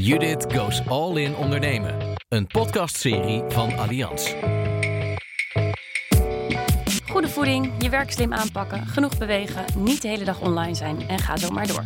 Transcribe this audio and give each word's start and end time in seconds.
Judith 0.00 0.46
Goes 0.54 0.86
All 0.88 1.16
In 1.16 1.36
Ondernemen. 1.36 1.96
Een 2.28 2.46
podcastserie 2.46 3.42
van 3.48 3.78
Allianz. 3.78 4.34
Goede 7.10 7.28
voeding, 7.28 7.72
je 7.78 7.88
werk 7.88 8.12
slim 8.12 8.32
aanpakken, 8.32 8.86
genoeg 8.86 9.18
bewegen, 9.18 9.64
niet 9.76 10.02
de 10.02 10.08
hele 10.08 10.24
dag 10.24 10.40
online 10.40 10.74
zijn 10.74 11.08
en 11.08 11.18
ga 11.18 11.36
zo 11.36 11.50
maar 11.50 11.66
door. 11.66 11.84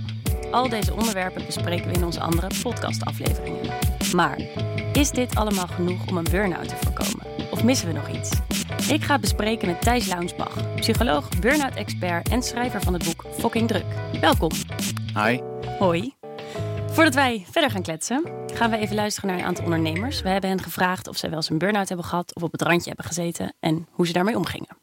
Al 0.50 0.68
deze 0.68 0.94
onderwerpen 0.94 1.46
bespreken 1.46 1.88
we 1.88 1.92
in 1.92 2.04
onze 2.04 2.20
andere 2.20 2.48
podcastafleveringen. 2.62 3.72
Maar 4.14 4.40
is 4.92 5.10
dit 5.10 5.34
allemaal 5.34 5.66
genoeg 5.66 6.06
om 6.06 6.16
een 6.16 6.26
burn-out 6.30 6.68
te 6.68 6.76
voorkomen? 6.76 7.26
Of 7.50 7.64
missen 7.64 7.88
we 7.88 7.94
nog 7.94 8.08
iets? 8.08 8.30
Ik 8.90 9.02
ga 9.02 9.12
het 9.12 9.20
bespreken 9.20 9.68
met 9.68 9.80
Thijs 9.80 10.06
Launsbach, 10.06 10.74
psycholoog, 10.74 11.28
burn-out 11.40 11.74
expert 11.74 12.28
en 12.28 12.42
schrijver 12.42 12.80
van 12.80 12.92
het 12.92 13.04
boek 13.04 13.24
Fucking 13.38 13.68
Druk. 13.68 13.86
Welkom. 14.20 14.50
Hi. 15.14 15.40
Hoi. 15.78 16.21
Voordat 16.92 17.14
wij 17.14 17.46
verder 17.50 17.70
gaan 17.70 17.82
kletsen, 17.82 18.24
gaan 18.54 18.70
we 18.70 18.76
even 18.76 18.94
luisteren 18.94 19.30
naar 19.30 19.38
een 19.38 19.44
aantal 19.44 19.64
ondernemers. 19.64 20.22
We 20.22 20.28
hebben 20.28 20.50
hen 20.50 20.62
gevraagd 20.62 21.08
of 21.08 21.16
zij 21.16 21.28
wel 21.28 21.38
eens 21.38 21.50
een 21.50 21.58
burn-out 21.58 21.88
hebben 21.88 22.06
gehad 22.06 22.34
of 22.34 22.42
op 22.42 22.52
het 22.52 22.62
randje 22.62 22.88
hebben 22.88 23.04
gezeten 23.06 23.54
en 23.60 23.86
hoe 23.90 24.06
ze 24.06 24.12
daarmee 24.12 24.36
omgingen. 24.36 24.76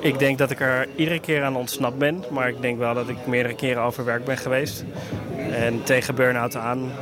Ik 0.00 0.18
denk 0.18 0.38
dat 0.38 0.50
ik 0.50 0.60
er 0.60 0.88
iedere 0.96 1.20
keer 1.20 1.44
aan 1.44 1.56
ontsnapt 1.56 1.98
ben, 1.98 2.24
maar 2.30 2.48
ik 2.48 2.60
denk 2.60 2.78
wel 2.78 2.94
dat 2.94 3.08
ik 3.08 3.26
meerdere 3.26 3.54
keren 3.54 3.82
overwerk 3.82 4.24
ben 4.24 4.36
geweest. 4.36 4.84
En 5.50 5.84
tegen 5.84 6.14
burn-out 6.14 6.56
aan, 6.56 6.92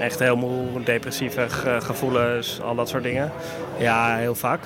echt 0.00 0.18
heel 0.18 0.36
moe, 0.36 0.82
depressieve 0.84 1.48
ge- 1.48 1.78
gevoelens, 1.82 2.60
al 2.62 2.74
dat 2.74 2.88
soort 2.88 3.02
dingen. 3.02 3.32
Ja, 3.78 4.16
heel 4.16 4.34
vaak. 4.34 4.60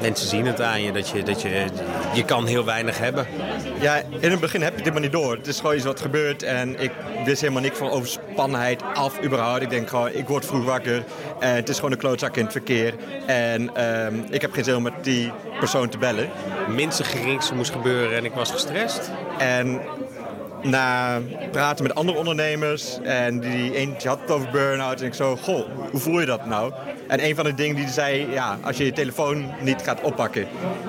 Mensen 0.00 0.28
zien 0.28 0.46
het 0.46 0.60
aan 0.60 0.82
je 0.82 0.92
dat 0.92 1.08
je, 1.08 1.22
dat 1.22 1.42
je, 1.42 1.64
je 2.14 2.24
kan 2.24 2.46
heel 2.46 2.64
weinig 2.64 2.98
hebben. 2.98 3.26
Ja, 3.80 4.02
in 4.20 4.30
het 4.30 4.40
begin 4.40 4.62
heb 4.62 4.76
je 4.76 4.82
dit 4.82 4.92
maar 4.92 5.02
niet 5.02 5.12
door. 5.12 5.36
Het 5.36 5.46
is 5.46 5.60
gewoon 5.60 5.74
iets 5.76 5.84
wat 5.84 6.00
gebeurt 6.00 6.42
en 6.42 6.80
ik 6.82 6.90
wist 7.24 7.40
helemaal 7.40 7.62
niks 7.62 7.78
van 7.78 7.90
overspannenheid 7.90 8.82
af 8.94 9.22
überhaupt. 9.24 9.62
Ik 9.62 9.70
denk 9.70 9.88
gewoon, 9.88 10.08
ik 10.12 10.28
word 10.28 10.46
vroeg 10.46 10.64
wakker 10.64 11.04
en 11.40 11.54
het 11.54 11.68
is 11.68 11.76
gewoon 11.76 11.92
een 11.92 11.98
klootzak 11.98 12.36
in 12.36 12.42
het 12.42 12.52
verkeer. 12.52 12.94
En 13.26 13.74
ehm, 13.76 14.14
ik 14.30 14.40
heb 14.40 14.52
geen 14.52 14.64
zin 14.64 14.76
om 14.76 14.82
met 14.82 14.92
die 15.02 15.32
persoon 15.58 15.88
te 15.88 15.98
bellen. 15.98 16.28
Minste 16.68 17.04
geringste 17.04 17.54
moest 17.54 17.70
gebeuren 17.72 18.16
en 18.16 18.24
ik 18.24 18.32
was 18.32 18.50
gestrest. 18.50 19.10
En 19.38 19.80
na 20.62 21.18
praten 21.50 21.82
met 21.82 21.94
andere 21.94 22.18
ondernemers 22.18 22.98
en 23.02 23.40
die 23.40 23.74
eentje 23.74 24.08
had 24.08 24.20
het 24.20 24.30
over 24.30 24.50
burn-out 24.50 25.00
en 25.00 25.06
ik 25.06 25.14
zo, 25.14 25.36
goh, 25.36 25.66
hoe 25.90 26.00
voel 26.00 26.20
je 26.20 26.26
dat 26.26 26.46
nou? 26.46 26.72
En 27.08 27.24
een 27.24 27.34
van 27.34 27.44
de 27.44 27.54
dingen 27.54 27.76
die 27.76 27.88
zei, 27.88 28.30
ja, 28.30 28.58
als 28.62 28.76
je 28.76 28.84
je 28.84 28.92
telefoon 28.92 29.54
niet 29.60 29.82
gaat 29.82 30.00
oppakken, 30.00 30.46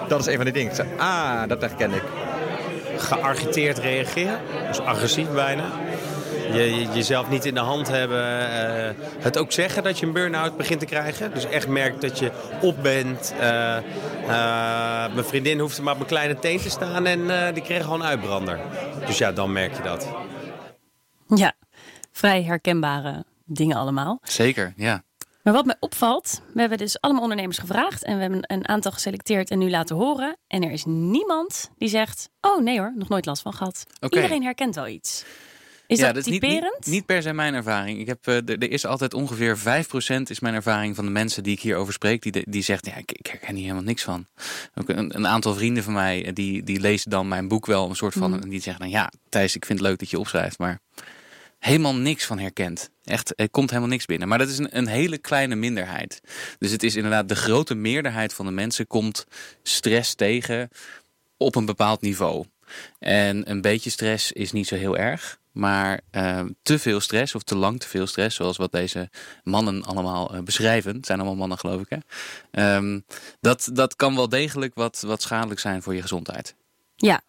dat 0.07 0.19
is 0.19 0.25
een 0.25 0.35
van 0.35 0.45
de 0.45 0.51
dingen. 0.51 0.69
Ik 0.69 0.75
zei, 0.75 0.87
ah, 0.97 1.47
dat 1.47 1.61
herken 1.61 1.93
ik. 1.93 2.03
Geagiteerd 2.97 3.77
reageren, 3.77 4.39
dus 4.67 4.79
agressief 4.79 5.31
bijna. 5.31 5.63
Je, 6.53 6.75
je- 6.75 6.87
jezelf 6.93 7.29
niet 7.29 7.45
in 7.45 7.53
de 7.53 7.59
hand 7.59 7.87
hebben. 7.87 8.49
eh, 8.49 8.93
het 9.19 9.37
ook 9.37 9.51
zeggen 9.51 9.83
dat 9.83 9.99
je 9.99 10.05
een 10.05 10.13
burn-out 10.13 10.57
begint 10.57 10.79
te 10.79 10.85
krijgen. 10.85 11.33
Dus 11.33 11.45
echt 11.45 11.67
merkt 11.67 12.01
dat 12.01 12.19
je 12.19 12.31
op 12.61 12.83
bent. 12.83 13.33
Eh, 13.39 13.77
eh, 13.77 15.13
mijn 15.13 15.25
vriendin 15.25 15.59
hoefde 15.59 15.81
maar 15.81 15.91
op 15.93 15.97
mijn 15.99 16.09
kleine 16.11 16.39
teen 16.39 16.59
te 16.59 16.69
staan 16.69 17.05
en 17.05 17.47
eh, 17.47 17.53
die 17.53 17.63
kreeg 17.63 17.83
gewoon 17.83 17.99
een 18.01 18.07
uitbrander. 18.07 18.59
Dus 19.05 19.17
ja, 19.17 19.31
dan 19.31 19.51
merk 19.51 19.75
je 19.75 19.81
dat. 19.83 20.07
Ja, 21.35 21.53
vrij 22.11 22.43
herkenbare 22.43 23.23
dingen 23.45 23.77
allemaal. 23.77 24.19
Zeker, 24.23 24.73
ja. 24.75 25.03
Maar 25.43 25.53
wat 25.53 25.65
mij 25.65 25.75
opvalt, 25.79 26.41
we 26.53 26.59
hebben 26.59 26.77
dus 26.77 27.01
allemaal 27.01 27.21
ondernemers 27.23 27.57
gevraagd 27.57 28.03
en 28.03 28.15
we 28.15 28.21
hebben 28.21 28.41
een 28.47 28.67
aantal 28.67 28.91
geselecteerd 28.91 29.49
en 29.49 29.59
nu 29.59 29.69
laten 29.69 29.95
horen. 29.95 30.37
En 30.47 30.63
er 30.63 30.71
is 30.71 30.85
niemand 30.85 31.71
die 31.77 31.89
zegt: 31.89 32.29
Oh 32.41 32.61
nee 32.61 32.79
hoor, 32.79 32.93
nog 32.95 33.09
nooit 33.09 33.25
last 33.25 33.41
van 33.41 33.53
gehad. 33.53 33.83
Iedereen 34.09 34.43
herkent 34.43 34.75
wel 34.75 34.87
iets. 34.87 35.25
Is 35.91 35.99
ja, 35.99 36.07
dat, 36.07 36.25
is 36.25 36.25
niet, 36.25 36.41
typerend? 36.41 36.77
niet, 36.79 36.93
niet 36.93 37.05
per 37.05 37.21
se 37.21 37.33
mijn 37.33 37.53
ervaring. 37.53 37.99
Ik 37.99 38.07
heb, 38.07 38.27
eh, 38.27 38.35
er 38.35 38.57
er 38.57 38.71
is 38.71 38.85
altijd 38.85 39.13
ongeveer 39.13 39.57
5% 39.57 40.29
is 40.29 40.39
mijn 40.39 40.53
ervaring 40.53 40.95
van 40.95 41.05
de 41.05 41.11
mensen 41.11 41.43
die 41.43 41.53
ik 41.53 41.59
hierover 41.59 41.93
spreek. 41.93 42.21
Die, 42.21 42.49
die 42.49 42.61
zegt, 42.63 42.85
ja, 42.85 42.95
ik, 42.95 43.11
ik 43.11 43.27
herken 43.27 43.55
hier 43.55 43.63
helemaal 43.63 43.83
niks 43.83 44.03
van. 44.03 44.25
Ook 44.75 44.89
een, 44.89 45.15
een 45.15 45.27
aantal 45.27 45.53
vrienden 45.53 45.83
van 45.83 45.93
mij, 45.93 46.25
eh, 46.25 46.33
die, 46.33 46.63
die 46.63 46.79
lezen 46.79 47.09
dan 47.09 47.27
mijn 47.27 47.47
boek 47.47 47.65
wel 47.65 47.89
een 47.89 47.95
soort 47.95 48.13
van... 48.13 48.31
Mhm. 48.31 48.41
En 48.41 48.49
die 48.49 48.61
zeggen 48.61 48.81
dan, 48.81 48.91
ja, 48.91 49.11
Thijs, 49.29 49.55
ik 49.55 49.65
vind 49.65 49.79
het 49.79 49.87
leuk 49.87 49.99
dat 49.99 50.09
je 50.09 50.19
opschrijft. 50.19 50.59
Maar 50.59 50.79
helemaal 51.59 51.95
niks 51.95 52.25
van 52.25 52.39
herkent. 52.39 52.89
Echt, 53.03 53.33
er 53.35 53.49
komt 53.49 53.69
helemaal 53.69 53.89
niks 53.89 54.05
binnen. 54.05 54.27
Maar 54.27 54.37
dat 54.37 54.49
is 54.49 54.57
een, 54.57 54.77
een 54.77 54.87
hele 54.87 55.17
kleine 55.17 55.55
minderheid. 55.55 56.21
Dus 56.59 56.71
het 56.71 56.83
is 56.83 56.95
inderdaad 56.95 57.29
de 57.29 57.35
grote 57.35 57.75
meerderheid 57.75 58.33
van 58.33 58.45
de 58.45 58.51
mensen 58.51 58.87
komt 58.87 59.25
stress 59.63 60.15
tegen 60.15 60.69
op 61.37 61.55
een 61.55 61.65
bepaald 61.65 62.01
niveau. 62.01 62.45
En 62.99 63.49
een 63.49 63.61
beetje 63.61 63.89
stress 63.89 64.31
is 64.31 64.51
niet 64.51 64.67
zo 64.67 64.75
heel 64.75 64.97
erg. 64.97 65.39
Maar 65.51 66.01
eh, 66.11 66.43
te 66.61 66.79
veel 66.79 66.99
stress 66.99 67.35
of 67.35 67.43
te 67.43 67.55
lang 67.55 67.79
te 67.79 67.87
veel 67.87 68.07
stress, 68.07 68.35
zoals 68.35 68.57
wat 68.57 68.71
deze 68.71 69.09
mannen 69.43 69.83
allemaal 69.83 70.33
eh, 70.33 70.41
beschrijven, 70.41 70.95
het 70.95 71.05
zijn 71.05 71.19
allemaal 71.19 71.37
mannen 71.37 71.57
geloof 71.57 71.81
ik, 71.81 71.89
hè? 71.89 71.97
Ehm, 72.51 72.99
dat, 73.39 73.69
dat 73.73 73.95
kan 73.95 74.15
wel 74.15 74.29
degelijk 74.29 74.75
wat, 74.75 75.03
wat 75.05 75.21
schadelijk 75.21 75.59
zijn 75.59 75.81
voor 75.81 75.95
je 75.95 76.01
gezondheid. 76.01 76.55
Ja, 76.95 77.21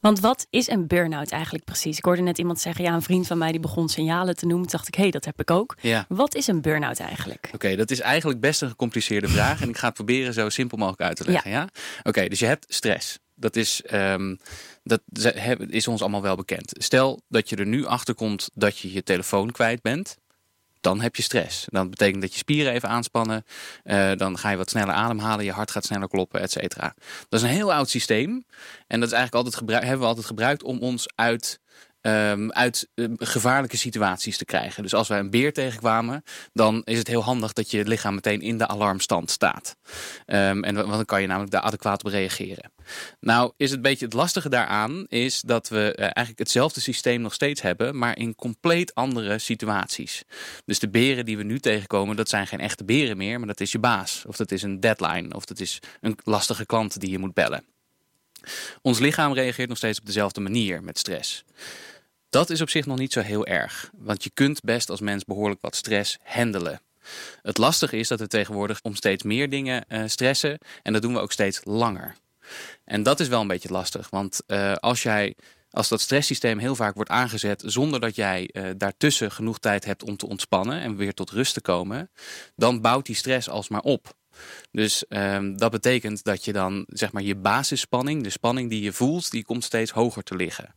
want 0.00 0.20
wat 0.20 0.46
is 0.50 0.68
een 0.68 0.86
burn-out 0.86 1.30
eigenlijk 1.30 1.64
precies? 1.64 1.98
Ik 1.98 2.04
hoorde 2.04 2.22
net 2.22 2.38
iemand 2.38 2.60
zeggen, 2.60 2.84
ja, 2.84 2.94
een 2.94 3.02
vriend 3.02 3.26
van 3.26 3.38
mij 3.38 3.50
die 3.50 3.60
begon 3.60 3.88
signalen 3.88 4.36
te 4.36 4.46
noemen. 4.46 4.66
Toen 4.66 4.76
dacht 4.76 4.88
ik, 4.88 4.94
hé, 4.94 5.02
hey, 5.02 5.10
dat 5.10 5.24
heb 5.24 5.40
ik 5.40 5.50
ook. 5.50 5.76
Ja. 5.80 6.04
Wat 6.08 6.34
is 6.34 6.46
een 6.46 6.60
burn-out 6.60 6.98
eigenlijk? 6.98 7.50
Oké, 7.52 7.76
dat 7.76 7.90
is 7.90 8.00
eigenlijk 8.00 8.40
best 8.40 8.62
een 8.62 8.68
gecompliceerde 8.68 9.28
vraag. 9.28 9.60
En 9.60 9.68
ik 9.68 9.76
ga 9.76 9.86
het 9.86 9.94
proberen 9.94 10.32
zo 10.32 10.48
simpel 10.48 10.78
mogelijk 10.78 11.02
uit 11.02 11.16
te 11.16 11.30
leggen. 11.30 11.50
Ja. 11.50 11.68
Oké, 12.02 12.28
dus 12.28 12.38
je 12.38 12.46
hebt 12.46 12.64
stress. 12.68 13.18
Dat 13.36 13.56
is, 13.56 13.82
ehm, 13.82 14.34
dat 14.82 15.00
is 15.68 15.88
ons 15.88 16.00
allemaal 16.00 16.22
wel 16.22 16.36
bekend. 16.36 16.72
Stel 16.78 17.20
dat 17.28 17.48
je 17.48 17.56
er 17.56 17.66
nu 17.66 17.84
achter 17.84 18.14
komt 18.14 18.50
dat 18.54 18.78
je 18.78 18.92
je 18.92 19.02
telefoon 19.02 19.50
kwijt 19.50 19.82
bent. 19.82 20.16
Dan 20.80 21.00
heb 21.00 21.16
je 21.16 21.22
stress. 21.22 21.66
Dat 21.70 21.90
betekent 21.90 22.22
dat 22.22 22.32
je 22.32 22.38
spieren 22.38 22.72
even 22.72 22.88
aanspannen. 22.88 23.44
eh, 23.82 24.12
dan 24.16 24.38
ga 24.38 24.50
je 24.50 24.56
wat 24.56 24.70
sneller 24.70 24.94
ademhalen. 24.94 25.44
Je 25.44 25.52
hart 25.52 25.70
gaat 25.70 25.84
sneller 25.84 26.08
kloppen, 26.08 26.40
et 26.40 26.50
cetera. 26.50 26.94
Dat 27.28 27.40
is 27.40 27.46
een 27.46 27.54
heel 27.54 27.72
oud 27.72 27.90
systeem. 27.90 28.44
En 28.86 29.00
dat 29.00 29.08
is 29.08 29.14
eigenlijk 29.14 29.34
altijd 29.34 29.82
hebben 29.82 30.00
we 30.00 30.06
altijd 30.06 30.26
gebruikt 30.26 30.62
om 30.62 30.78
ons 30.78 31.06
uit 31.14 31.60
ehm, 32.06 32.50
uit 32.50 32.88
eh, 32.94 33.06
gevaarlijke 33.16 33.76
situaties 33.76 34.36
te 34.36 34.44
krijgen. 34.44 34.82
Dus 34.82 34.94
als 34.94 35.08
wij 35.08 35.18
een 35.18 35.30
beer 35.30 35.52
tegenkwamen, 35.52 36.22
dan 36.52 36.82
is 36.84 36.98
het 36.98 37.08
heel 37.08 37.22
handig 37.22 37.52
dat 37.52 37.70
je 37.70 37.84
lichaam 37.84 38.14
meteen 38.14 38.40
in 38.40 38.58
de 38.58 38.66
alarmstand 38.66 39.30
staat. 39.30 39.76
Ehm, 40.26 40.62
en 40.62 40.74
want 40.74 40.90
dan 40.90 41.04
kan 41.04 41.20
je 41.20 41.26
namelijk 41.26 41.52
daar 41.52 41.60
adequaat 41.60 42.04
op 42.04 42.10
reageren. 42.10 42.72
Nou, 43.20 43.52
is 43.56 43.70
het 43.70 43.82
beetje 43.82 44.04
het 44.04 44.14
lastige 44.14 44.48
daaraan, 44.48 45.06
is 45.08 45.40
dat 45.40 45.68
we 45.68 45.94
eh, 45.94 46.02
eigenlijk 46.02 46.38
hetzelfde 46.38 46.80
systeem 46.80 47.20
nog 47.20 47.34
steeds 47.34 47.62
hebben, 47.62 47.98
maar 47.98 48.18
in 48.18 48.34
compleet 48.34 48.94
andere 48.94 49.38
situaties. 49.38 50.22
Dus 50.64 50.78
de 50.78 50.88
beren 50.88 51.24
die 51.24 51.36
we 51.36 51.42
nu 51.42 51.60
tegenkomen, 51.60 52.16
dat 52.16 52.28
zijn 52.28 52.46
geen 52.46 52.60
echte 52.60 52.84
beren 52.84 53.16
meer, 53.16 53.38
maar 53.38 53.48
dat 53.48 53.60
is 53.60 53.72
je 53.72 53.78
baas. 53.78 54.24
Of 54.26 54.36
dat 54.36 54.50
is 54.50 54.62
een 54.62 54.80
deadline, 54.80 55.34
of 55.34 55.44
dat 55.44 55.60
is 55.60 55.78
een 56.00 56.18
lastige 56.24 56.66
klant 56.66 57.00
die 57.00 57.10
je 57.10 57.18
moet 57.18 57.34
bellen. 57.34 57.64
Ons 58.82 58.98
lichaam 58.98 59.32
reageert 59.32 59.68
nog 59.68 59.76
steeds 59.76 59.98
op 59.98 60.06
dezelfde 60.06 60.40
manier 60.40 60.82
met 60.82 60.98
stress. 60.98 61.44
Dat 62.30 62.50
is 62.50 62.60
op 62.60 62.70
zich 62.70 62.86
nog 62.86 62.98
niet 62.98 63.12
zo 63.12 63.20
heel 63.20 63.46
erg, 63.46 63.90
want 63.96 64.24
je 64.24 64.30
kunt 64.34 64.62
best 64.62 64.90
als 64.90 65.00
mens 65.00 65.24
behoorlijk 65.24 65.60
wat 65.60 65.76
stress 65.76 66.18
handelen. 66.22 66.80
Het 67.42 67.58
lastige 67.58 67.96
is 67.96 68.08
dat 68.08 68.20
we 68.20 68.26
tegenwoordig 68.26 68.80
om 68.82 68.94
steeds 68.94 69.22
meer 69.22 69.50
dingen 69.50 69.84
eh, 69.88 70.02
stressen 70.06 70.58
en 70.82 70.92
dat 70.92 71.02
doen 71.02 71.12
we 71.12 71.20
ook 71.20 71.32
steeds 71.32 71.60
langer. 71.64 72.14
En 72.84 73.02
dat 73.02 73.20
is 73.20 73.28
wel 73.28 73.40
een 73.40 73.46
beetje 73.46 73.72
lastig, 73.72 74.10
want 74.10 74.40
eh, 74.46 74.72
als 74.74 75.02
jij 75.02 75.34
als 75.70 75.88
dat 75.88 76.00
stresssysteem 76.00 76.58
heel 76.58 76.74
vaak 76.74 76.94
wordt 76.94 77.10
aangezet 77.10 77.62
zonder 77.66 78.00
dat 78.00 78.14
jij 78.14 78.50
eh, 78.52 78.64
daartussen 78.76 79.32
genoeg 79.32 79.58
tijd 79.58 79.84
hebt 79.84 80.02
om 80.02 80.16
te 80.16 80.28
ontspannen 80.28 80.80
en 80.80 80.96
weer 80.96 81.14
tot 81.14 81.30
rust 81.30 81.54
te 81.54 81.60
komen, 81.60 82.10
dan 82.54 82.80
bouwt 82.80 83.06
die 83.06 83.14
stress 83.14 83.48
alsmaar 83.48 83.80
op. 83.80 84.14
Dus 84.70 85.06
ehm, 85.06 85.56
dat 85.56 85.70
betekent 85.70 86.24
dat 86.24 86.44
je 86.44 86.52
dan 86.52 86.84
zeg 86.88 87.12
maar 87.12 87.22
je 87.22 87.36
basisspanning, 87.36 88.22
de 88.22 88.30
spanning 88.30 88.70
die 88.70 88.82
je 88.82 88.92
voelt, 88.92 89.30
die 89.30 89.44
komt 89.44 89.64
steeds 89.64 89.90
hoger 89.90 90.22
te 90.22 90.36
liggen. 90.36 90.74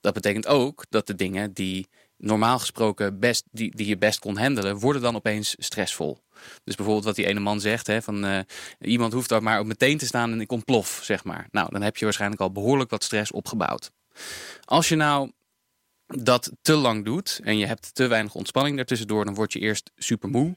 Dat 0.00 0.14
betekent 0.14 0.46
ook 0.46 0.84
dat 0.88 1.06
de 1.06 1.14
dingen 1.14 1.52
die 1.52 1.88
normaal 2.16 2.58
gesproken 2.58 3.18
best, 3.18 3.44
die, 3.50 3.76
die 3.76 3.86
je 3.86 3.98
best 3.98 4.18
kon 4.18 4.36
handelen, 4.36 4.78
worden 4.78 5.02
dan 5.02 5.16
opeens 5.16 5.54
stressvol. 5.58 6.18
Dus 6.64 6.74
bijvoorbeeld 6.74 7.04
wat 7.06 7.16
die 7.16 7.26
ene 7.26 7.40
man 7.40 7.60
zegt, 7.60 7.86
hè, 7.86 8.02
van 8.02 8.24
eh, 8.24 8.38
iemand 8.80 9.12
hoeft 9.12 9.28
daar 9.28 9.42
maar 9.42 9.60
op 9.60 9.66
meteen 9.66 9.98
te 9.98 10.06
staan 10.06 10.32
en 10.32 10.40
ik 10.40 10.52
ontplof, 10.52 11.00
zeg 11.02 11.24
maar. 11.24 11.48
Nou, 11.50 11.70
dan 11.70 11.82
heb 11.82 11.96
je 11.96 12.04
waarschijnlijk 12.04 12.40
al 12.40 12.52
behoorlijk 12.52 12.90
wat 12.90 13.04
stress 13.04 13.32
opgebouwd. 13.32 13.90
Als 14.64 14.88
je 14.88 14.96
nou 14.96 15.30
dat 16.06 16.52
te 16.62 16.74
lang 16.74 17.04
doet 17.04 17.40
en 17.42 17.58
je 17.58 17.66
hebt 17.66 17.94
te 17.94 18.06
weinig 18.06 18.34
ontspanning 18.34 18.76
daartussendoor, 18.76 19.24
dan 19.24 19.34
word 19.34 19.52
je 19.52 19.58
eerst 19.58 19.90
super 19.96 20.28
moe. 20.28 20.56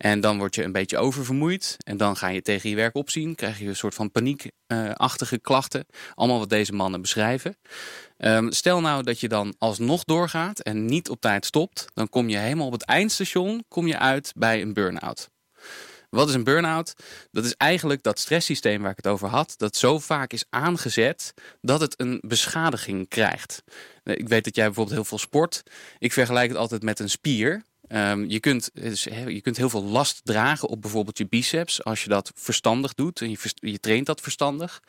En 0.00 0.20
dan 0.20 0.38
word 0.38 0.54
je 0.54 0.64
een 0.64 0.72
beetje 0.72 0.98
oververmoeid. 0.98 1.76
En 1.84 1.96
dan 1.96 2.16
ga 2.16 2.28
je 2.28 2.42
tegen 2.42 2.70
je 2.70 2.76
werk 2.76 2.94
opzien. 2.94 3.34
Krijg 3.34 3.58
je 3.58 3.66
een 3.66 3.76
soort 3.76 3.94
van 3.94 4.10
paniekachtige 4.10 5.38
klachten. 5.38 5.86
Allemaal 6.14 6.38
wat 6.38 6.48
deze 6.48 6.72
mannen 6.72 7.00
beschrijven. 7.00 7.56
Ehm, 8.16 8.50
stel 8.50 8.80
nou 8.80 9.02
dat 9.02 9.20
je 9.20 9.28
dan 9.28 9.54
alsnog 9.58 10.04
doorgaat 10.04 10.60
en 10.60 10.84
niet 10.84 11.08
op 11.08 11.20
tijd 11.20 11.46
stopt. 11.46 11.84
Dan 11.94 12.08
kom 12.08 12.28
je 12.28 12.36
helemaal 12.36 12.66
op 12.66 12.72
het 12.72 12.84
eindstation 12.84 13.64
kom 13.68 13.86
je 13.86 13.98
uit 13.98 14.32
bij 14.36 14.62
een 14.62 14.72
burn-out. 14.72 15.30
Wat 16.10 16.28
is 16.28 16.34
een 16.34 16.44
burn-out? 16.44 16.94
Dat 17.30 17.44
is 17.44 17.54
eigenlijk 17.56 18.02
dat 18.02 18.18
stresssysteem 18.18 18.82
waar 18.82 18.90
ik 18.90 18.96
het 18.96 19.06
over 19.06 19.28
had, 19.28 19.54
dat 19.56 19.76
zo 19.76 19.98
vaak 19.98 20.32
is 20.32 20.44
aangezet 20.50 21.34
dat 21.60 21.80
het 21.80 22.00
een 22.00 22.22
beschadiging 22.26 23.08
krijgt. 23.08 23.62
Ik 24.04 24.28
weet 24.28 24.44
dat 24.44 24.56
jij 24.56 24.64
bijvoorbeeld 24.64 24.96
heel 24.96 25.04
veel 25.04 25.18
sport. 25.18 25.62
Ik 25.98 26.12
vergelijk 26.12 26.48
het 26.48 26.58
altijd 26.58 26.82
met 26.82 26.98
een 26.98 27.10
spier. 27.10 27.62
Ehm, 27.90 28.24
je, 28.28 28.40
kunt, 28.40 28.70
dus, 28.72 29.04
je 29.26 29.40
kunt 29.40 29.56
heel 29.56 29.70
veel 29.70 29.84
last 29.84 30.20
dragen 30.24 30.68
op 30.68 30.80
bijvoorbeeld 30.80 31.18
je 31.18 31.26
biceps 31.26 31.84
als 31.84 32.02
je 32.02 32.08
dat 32.08 32.32
verstandig 32.34 32.94
doet 32.94 33.20
en 33.20 33.30
je, 33.30 33.38
je 33.54 33.80
traint 33.80 34.06
dat 34.06 34.20
verstandig. 34.20 34.82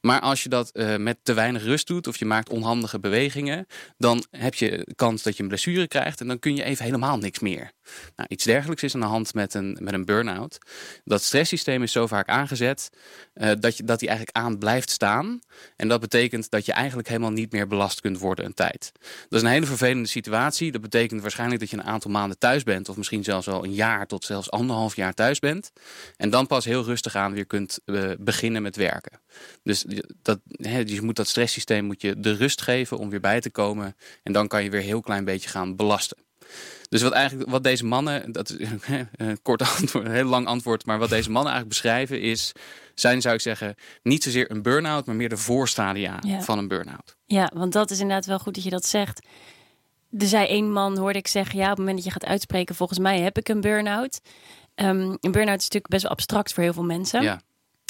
Maar 0.00 0.20
als 0.20 0.42
je 0.42 0.48
dat 0.48 0.70
uh, 0.72 0.96
met 0.96 1.18
te 1.22 1.32
weinig 1.32 1.62
rust 1.62 1.86
doet 1.86 2.06
of 2.06 2.16
je 2.16 2.24
maakt 2.24 2.48
onhandige 2.48 3.00
bewegingen, 3.00 3.66
dan 3.98 4.24
heb 4.30 4.54
je 4.54 4.86
kans 4.96 5.22
dat 5.22 5.36
je 5.36 5.42
een 5.42 5.48
blessure 5.48 5.88
krijgt 5.88 6.20
en 6.20 6.26
dan 6.26 6.38
kun 6.38 6.56
je 6.56 6.64
even 6.64 6.84
helemaal 6.84 7.18
niks 7.18 7.38
meer. 7.38 7.72
Nou, 8.16 8.28
iets 8.28 8.44
dergelijks 8.44 8.82
is 8.82 8.94
aan 8.94 9.00
de 9.00 9.06
hand 9.06 9.34
met 9.34 9.54
een, 9.54 9.78
met 9.80 9.92
een 9.92 10.04
burn-out. 10.04 10.58
Dat 11.04 11.22
stresssysteem 11.22 11.82
is 11.82 11.92
zo 11.92 12.06
vaak 12.06 12.28
aangezet 12.28 12.90
uh, 13.34 13.50
dat, 13.58 13.76
je, 13.76 13.84
dat 13.84 13.98
die 13.98 14.08
eigenlijk 14.08 14.38
aan 14.38 14.58
blijft 14.58 14.90
staan. 14.90 15.40
En 15.76 15.88
dat 15.88 16.00
betekent 16.00 16.50
dat 16.50 16.66
je 16.66 16.72
eigenlijk 16.72 17.08
helemaal 17.08 17.30
niet 17.30 17.52
meer 17.52 17.66
belast 17.66 18.00
kunt 18.00 18.18
worden 18.18 18.44
een 18.44 18.54
tijd. 18.54 18.92
Dat 19.28 19.38
is 19.38 19.42
een 19.42 19.52
hele 19.52 19.66
vervelende 19.66 20.08
situatie. 20.08 20.72
Dat 20.72 20.80
betekent 20.80 21.20
waarschijnlijk 21.20 21.60
dat 21.60 21.70
je 21.70 21.76
een 21.76 21.84
aantal 21.84 22.10
maanden 22.10 22.38
thuis 22.38 22.62
bent, 22.62 22.88
of 22.88 22.96
misschien 22.96 23.24
zelfs 23.24 23.46
wel 23.46 23.64
een 23.64 23.74
jaar 23.74 24.06
tot 24.06 24.24
zelfs 24.24 24.50
anderhalf 24.50 24.96
jaar 24.96 25.14
thuis 25.14 25.38
bent. 25.38 25.72
En 26.16 26.30
dan 26.30 26.46
pas 26.46 26.64
heel 26.64 26.84
rustig 26.84 27.14
aan 27.16 27.32
weer 27.32 27.46
kunt 27.46 27.78
uh, 27.84 28.10
beginnen 28.18 28.62
met 28.62 28.76
werken. 28.76 29.20
Dus 29.62 29.84
dat, 30.22 30.40
he, 30.46 30.78
je 30.78 31.02
moet 31.02 31.16
dat 31.16 31.28
stresssysteem 31.28 31.84
moet 31.84 32.02
je 32.02 32.20
de 32.20 32.32
rust 32.32 32.62
geven 32.62 32.98
om 32.98 33.10
weer 33.10 33.20
bij 33.20 33.40
te 33.40 33.50
komen. 33.50 33.96
En 34.22 34.32
dan 34.32 34.48
kan 34.48 34.64
je 34.64 34.70
weer 34.70 34.80
heel 34.80 35.00
klein 35.00 35.24
beetje 35.24 35.48
gaan 35.48 35.76
belasten. 35.76 36.16
Dus 36.88 37.02
wat, 37.02 37.12
eigenlijk, 37.12 37.50
wat 37.50 37.62
deze 37.62 37.84
mannen, 37.84 38.32
dat 38.32 38.50
is 38.50 38.68
een 39.16 39.42
kort 39.42 39.62
antwoord, 39.62 40.04
een 40.04 40.12
heel 40.12 40.24
lang 40.24 40.46
antwoord, 40.46 40.86
maar 40.86 40.98
wat 40.98 41.08
deze 41.08 41.30
mannen 41.30 41.52
eigenlijk 41.52 41.82
beschrijven 41.82 42.20
is, 42.20 42.52
zijn 42.94 43.20
zou 43.20 43.34
ik 43.34 43.40
zeggen, 43.40 43.74
niet 44.02 44.22
zozeer 44.22 44.50
een 44.50 44.62
burn-out, 44.62 45.06
maar 45.06 45.16
meer 45.16 45.28
de 45.28 45.36
voorstadia 45.36 46.18
van 46.40 46.58
een 46.58 46.68
burn-out. 46.68 47.16
Ja, 47.26 47.50
want 47.54 47.72
dat 47.72 47.90
is 47.90 48.00
inderdaad 48.00 48.26
wel 48.26 48.38
goed 48.38 48.54
dat 48.54 48.64
je 48.64 48.70
dat 48.70 48.86
zegt. 48.86 49.26
Er 50.18 50.26
zei 50.26 50.46
één 50.46 50.72
man, 50.72 50.98
hoorde 50.98 51.18
ik 51.18 51.28
zeggen, 51.28 51.58
ja, 51.58 51.64
op 51.64 51.68
het 51.68 51.78
moment 51.78 51.96
dat 51.96 52.04
je 52.04 52.12
gaat 52.12 52.26
uitspreken, 52.26 52.74
volgens 52.74 52.98
mij 52.98 53.20
heb 53.20 53.38
ik 53.38 53.48
een 53.48 53.60
burn-out. 53.60 54.20
Um, 54.74 55.16
een 55.20 55.32
burn-out 55.32 55.58
is 55.58 55.64
natuurlijk 55.64 55.88
best 55.88 56.02
wel 56.02 56.12
abstract 56.12 56.52
voor 56.52 56.62
heel 56.62 56.72
veel 56.72 56.84
mensen. 56.84 57.22
Ja. 57.22 57.40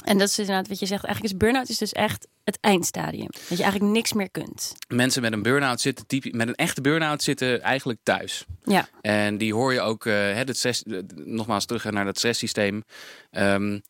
En 0.06 0.18
dat 0.18 0.28
is 0.28 0.38
inderdaad 0.38 0.68
wat 0.68 0.78
je 0.78 0.86
zegt. 0.86 1.04
Eigenlijk 1.04 1.34
is 1.34 1.40
burn-out 1.40 1.68
is 1.68 1.78
dus 1.78 1.92
echt 1.92 2.26
het 2.44 2.58
eindstadium. 2.60 3.28
Dat 3.48 3.58
je 3.58 3.62
eigenlijk 3.62 3.92
niks 3.92 4.12
meer 4.12 4.30
kunt. 4.30 4.74
Mensen 4.88 5.22
met 5.22 5.32
een 5.32 5.42
burn-out 5.42 5.80
zitten 5.80 6.06
typisch, 6.06 6.32
met 6.32 6.48
een 6.48 6.54
echte 6.54 6.80
burn-out 6.80 7.22
zitten 7.22 7.62
eigenlijk 7.62 7.98
thuis. 8.02 8.44
Ja. 8.64 8.88
En 9.00 9.38
die 9.38 9.54
hoor 9.54 9.72
je 9.72 9.80
ook, 9.80 10.04
uh, 10.04 10.34
het 10.34 10.56
stress, 10.56 10.82
nogmaals 11.14 11.64
terug 11.64 11.90
naar 11.90 12.04
dat 12.04 12.16
stresssysteem. 12.16 12.84
Um, 13.30 13.82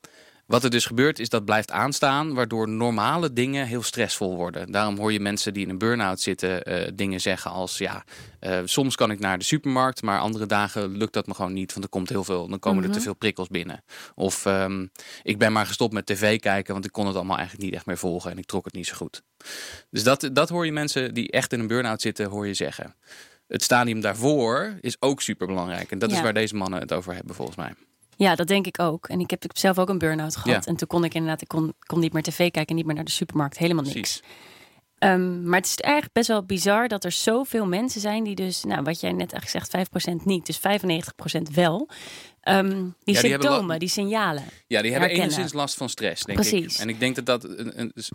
wat 0.46 0.64
er 0.64 0.70
dus 0.70 0.86
gebeurt 0.86 1.18
is 1.18 1.28
dat 1.28 1.44
blijft 1.44 1.70
aanstaan, 1.70 2.34
waardoor 2.34 2.68
normale 2.68 3.32
dingen 3.32 3.66
heel 3.66 3.82
stressvol 3.82 4.36
worden. 4.36 4.72
Daarom 4.72 4.96
hoor 4.98 5.12
je 5.12 5.20
mensen 5.20 5.52
die 5.52 5.64
in 5.64 5.70
een 5.70 5.78
burn-out 5.78 6.20
zitten 6.20 6.72
uh, 6.72 6.88
dingen 6.94 7.20
zeggen 7.20 7.50
als 7.50 7.78
ja, 7.78 8.04
uh, 8.40 8.58
soms 8.64 8.94
kan 8.94 9.10
ik 9.10 9.18
naar 9.18 9.38
de 9.38 9.44
supermarkt, 9.44 10.02
maar 10.02 10.20
andere 10.20 10.46
dagen 10.46 10.96
lukt 10.96 11.12
dat 11.12 11.26
me 11.26 11.34
gewoon 11.34 11.52
niet, 11.52 11.72
want 11.72 11.84
er 11.84 11.90
komt 11.90 12.08
heel 12.08 12.24
veel, 12.24 12.48
dan 12.48 12.58
komen 12.58 12.78
mm 12.78 12.84
-hmm. 12.84 12.92
er 12.92 12.92
te 12.92 12.98
mhm. 12.98 13.08
veel 13.08 13.18
prikkels 13.18 13.48
binnen. 13.48 13.84
Of 14.14 14.44
um, 14.44 14.90
ik 15.22 15.38
ben 15.38 15.52
maar 15.52 15.66
gestopt 15.66 15.92
met 15.92 16.06
tv 16.06 16.40
kijken, 16.40 16.72
want 16.72 16.84
ik 16.84 16.92
kon 16.92 17.06
het 17.06 17.16
allemaal 17.16 17.36
eigenlijk 17.36 17.66
niet 17.66 17.74
echt 17.74 17.86
meer 17.86 17.98
volgen 17.98 18.30
en 18.30 18.38
ik 18.38 18.46
trok 18.46 18.64
het 18.64 18.74
niet 18.74 18.86
zo 18.86 18.96
goed. 18.96 19.22
Dus 19.90 20.02
dat, 20.02 20.28
dat 20.32 20.48
hoor 20.48 20.64
je 20.64 20.72
mensen 20.72 21.14
die 21.14 21.30
echt 21.30 21.52
in 21.52 21.60
een 21.60 21.66
burn-out 21.66 22.00
zitten, 22.00 22.26
hoor 22.26 22.46
je 22.46 22.54
zeggen. 22.54 22.94
Het 23.46 23.62
stadium 23.62 24.00
daarvoor 24.00 24.78
is 24.80 24.96
ook 25.00 25.22
super 25.22 25.46
belangrijk. 25.46 25.90
En 25.90 25.98
dat 25.98 26.10
ja. 26.10 26.16
is 26.16 26.22
waar 26.22 26.34
deze 26.34 26.54
mannen 26.54 26.80
het 26.80 26.92
over 26.92 27.14
hebben, 27.14 27.34
volgens 27.34 27.56
mij. 27.56 27.74
Ja, 28.16 28.34
dat 28.34 28.46
denk 28.46 28.66
ik 28.66 28.80
ook. 28.80 29.08
En 29.08 29.20
ik 29.20 29.30
heb 29.30 29.44
zelf 29.52 29.78
ook 29.78 29.88
een 29.88 29.98
burn-out 29.98 30.36
gehad. 30.36 30.64
Ja. 30.64 30.70
En 30.70 30.76
toen 30.76 30.88
kon 30.88 31.04
ik 31.04 31.14
inderdaad, 31.14 31.42
ik 31.42 31.48
kon, 31.48 31.74
kon 31.78 32.00
niet 32.00 32.12
meer 32.12 32.22
tv 32.22 32.50
kijken, 32.50 32.76
niet 32.76 32.86
meer 32.86 32.94
naar 32.94 33.04
de 33.04 33.10
supermarkt, 33.10 33.58
helemaal 33.58 33.84
niks. 33.84 34.22
Um, 34.98 35.48
maar 35.48 35.58
het 35.58 35.68
is 35.68 35.76
eigenlijk 35.76 36.14
best 36.14 36.28
wel 36.28 36.44
bizar 36.44 36.88
dat 36.88 37.04
er 37.04 37.12
zoveel 37.12 37.66
mensen 37.66 38.00
zijn 38.00 38.24
die 38.24 38.34
dus, 38.34 38.64
nou 38.64 38.82
wat 38.82 39.00
jij 39.00 39.12
net 39.12 39.32
eigenlijk 39.32 39.70
zegt, 39.72 39.88
5% 40.20 40.24
niet, 40.24 40.46
dus 40.46 40.58
95% 40.58 41.54
wel. 41.54 41.88
Um, 42.48 42.94
die 43.04 43.14
ja, 43.14 43.20
symptomen, 43.20 43.68
die, 43.68 43.78
die, 43.78 43.88
signalen. 43.88 44.44
Ja, 44.66 44.82
die 44.82 44.90
hebben 44.90 45.10
enigszins 45.10 45.52
last 45.52 45.74
van 45.74 45.88
stress, 45.88 46.24
denk 46.24 46.38
Precies. 46.38 46.74
ik. 46.74 46.80
En 46.80 46.88
ik 46.88 47.00
denk 47.00 47.14
dat 47.14 47.26
dat, 47.26 47.48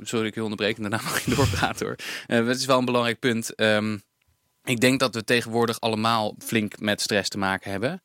sorry 0.02 0.28
ik 0.28 0.36
je 0.36 0.44
onderbreken, 0.44 0.82
daarna 0.82 1.02
mag 1.10 1.26
je 1.26 1.36
doorpraten 1.36 1.86
hoor. 1.86 1.96
Uh, 2.28 2.48
het 2.48 2.58
is 2.58 2.66
wel 2.66 2.78
een 2.78 2.86
belangrijk 2.86 3.20
punt. 3.20 3.60
Um, 3.60 4.02
ik 4.64 4.80
denk 4.80 5.00
dat 5.00 5.16
we 5.16 5.24
tegenwoordig 5.24 5.80
allemaal 5.80 6.36
flink 6.40 6.80
met 6.80 7.02
stress 7.02 7.30
te 7.30 7.38
maken 7.38 7.72
hebben. 7.72 8.02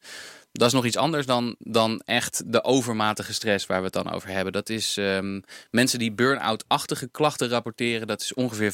Dat 0.58 0.66
is 0.66 0.72
nog 0.72 0.84
iets 0.84 0.96
anders 0.96 1.26
dan, 1.26 1.56
dan 1.58 2.02
echt 2.04 2.52
de 2.52 2.64
overmatige 2.64 3.34
stress 3.34 3.66
waar 3.66 3.78
we 3.78 3.84
het 3.84 3.92
dan 3.92 4.10
over 4.12 4.28
hebben. 4.28 4.52
Dat 4.52 4.68
is 4.68 4.96
um, 4.96 5.42
mensen 5.70 5.98
die 5.98 6.12
burn-out-achtige 6.12 7.08
klachten 7.08 7.48
rapporteren. 7.48 8.06
Dat 8.06 8.20
is 8.20 8.34
ongeveer 8.34 8.72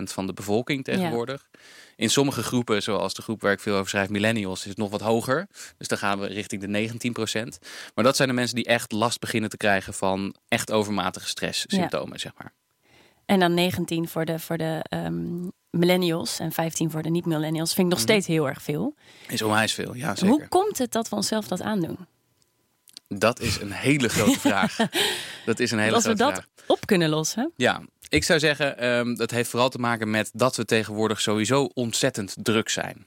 15% 0.00 0.02
van 0.02 0.26
de 0.26 0.32
bevolking 0.32 0.84
tegenwoordig. 0.84 1.48
Ja. 1.52 1.58
In 1.96 2.10
sommige 2.10 2.42
groepen, 2.42 2.82
zoals 2.82 3.14
de 3.14 3.22
groep 3.22 3.40
waar 3.42 3.52
ik 3.52 3.60
veel 3.60 3.74
over 3.74 3.88
schrijf, 3.88 4.08
millennials, 4.08 4.60
is 4.60 4.68
het 4.68 4.76
nog 4.76 4.90
wat 4.90 5.00
hoger. 5.00 5.46
Dus 5.78 5.88
dan 5.88 5.98
gaan 5.98 6.20
we 6.20 6.26
richting 6.26 6.62
de 6.62 6.88
19%. 7.58 7.66
Maar 7.94 8.04
dat 8.04 8.16
zijn 8.16 8.28
de 8.28 8.34
mensen 8.34 8.56
die 8.56 8.64
echt 8.64 8.92
last 8.92 9.20
beginnen 9.20 9.50
te 9.50 9.56
krijgen 9.56 9.94
van 9.94 10.34
echt 10.48 10.72
overmatige 10.72 11.28
stresssymptomen, 11.28 12.12
ja. 12.12 12.18
zeg 12.18 12.32
maar. 12.38 12.52
En 13.26 13.40
dan 13.40 13.54
19 13.54 14.08
voor 14.08 14.24
de, 14.24 14.38
voor 14.38 14.56
de 14.56 14.84
um, 14.90 15.52
millennials 15.70 16.38
en 16.38 16.52
15 16.52 16.90
voor 16.90 17.02
de 17.02 17.10
niet-millennials. 17.10 17.74
Vind 17.74 17.86
ik 17.86 17.92
nog 17.92 18.02
steeds 18.02 18.26
heel 18.26 18.48
erg 18.48 18.62
veel. 18.62 18.94
Is 19.28 19.42
onwijs 19.42 19.72
veel, 19.72 19.94
ja 19.94 20.14
zeker. 20.14 20.28
Hoe 20.28 20.48
komt 20.48 20.78
het 20.78 20.92
dat 20.92 21.08
we 21.08 21.16
onszelf 21.16 21.48
dat 21.48 21.62
aandoen? 21.62 21.98
Dat 23.08 23.40
is 23.40 23.60
een 23.60 23.72
hele 23.72 24.08
grote 24.08 24.40
vraag. 24.40 24.76
Dat 25.44 25.60
is 25.60 25.70
een 25.70 25.78
hele 25.78 25.94
Als 25.94 26.04
grote 26.04 26.18
vraag. 26.18 26.36
Als 26.36 26.44
we 26.44 26.54
dat 26.66 26.78
op 26.78 26.86
kunnen 26.86 27.08
lossen. 27.08 27.52
Ja, 27.56 27.82
ik 28.08 28.24
zou 28.24 28.38
zeggen, 28.38 28.86
um, 28.86 29.16
dat 29.16 29.30
heeft 29.30 29.50
vooral 29.50 29.68
te 29.68 29.78
maken 29.78 30.10
met 30.10 30.30
dat 30.32 30.56
we 30.56 30.64
tegenwoordig 30.64 31.20
sowieso 31.20 31.70
ontzettend 31.74 32.34
druk 32.42 32.68
zijn. 32.68 33.06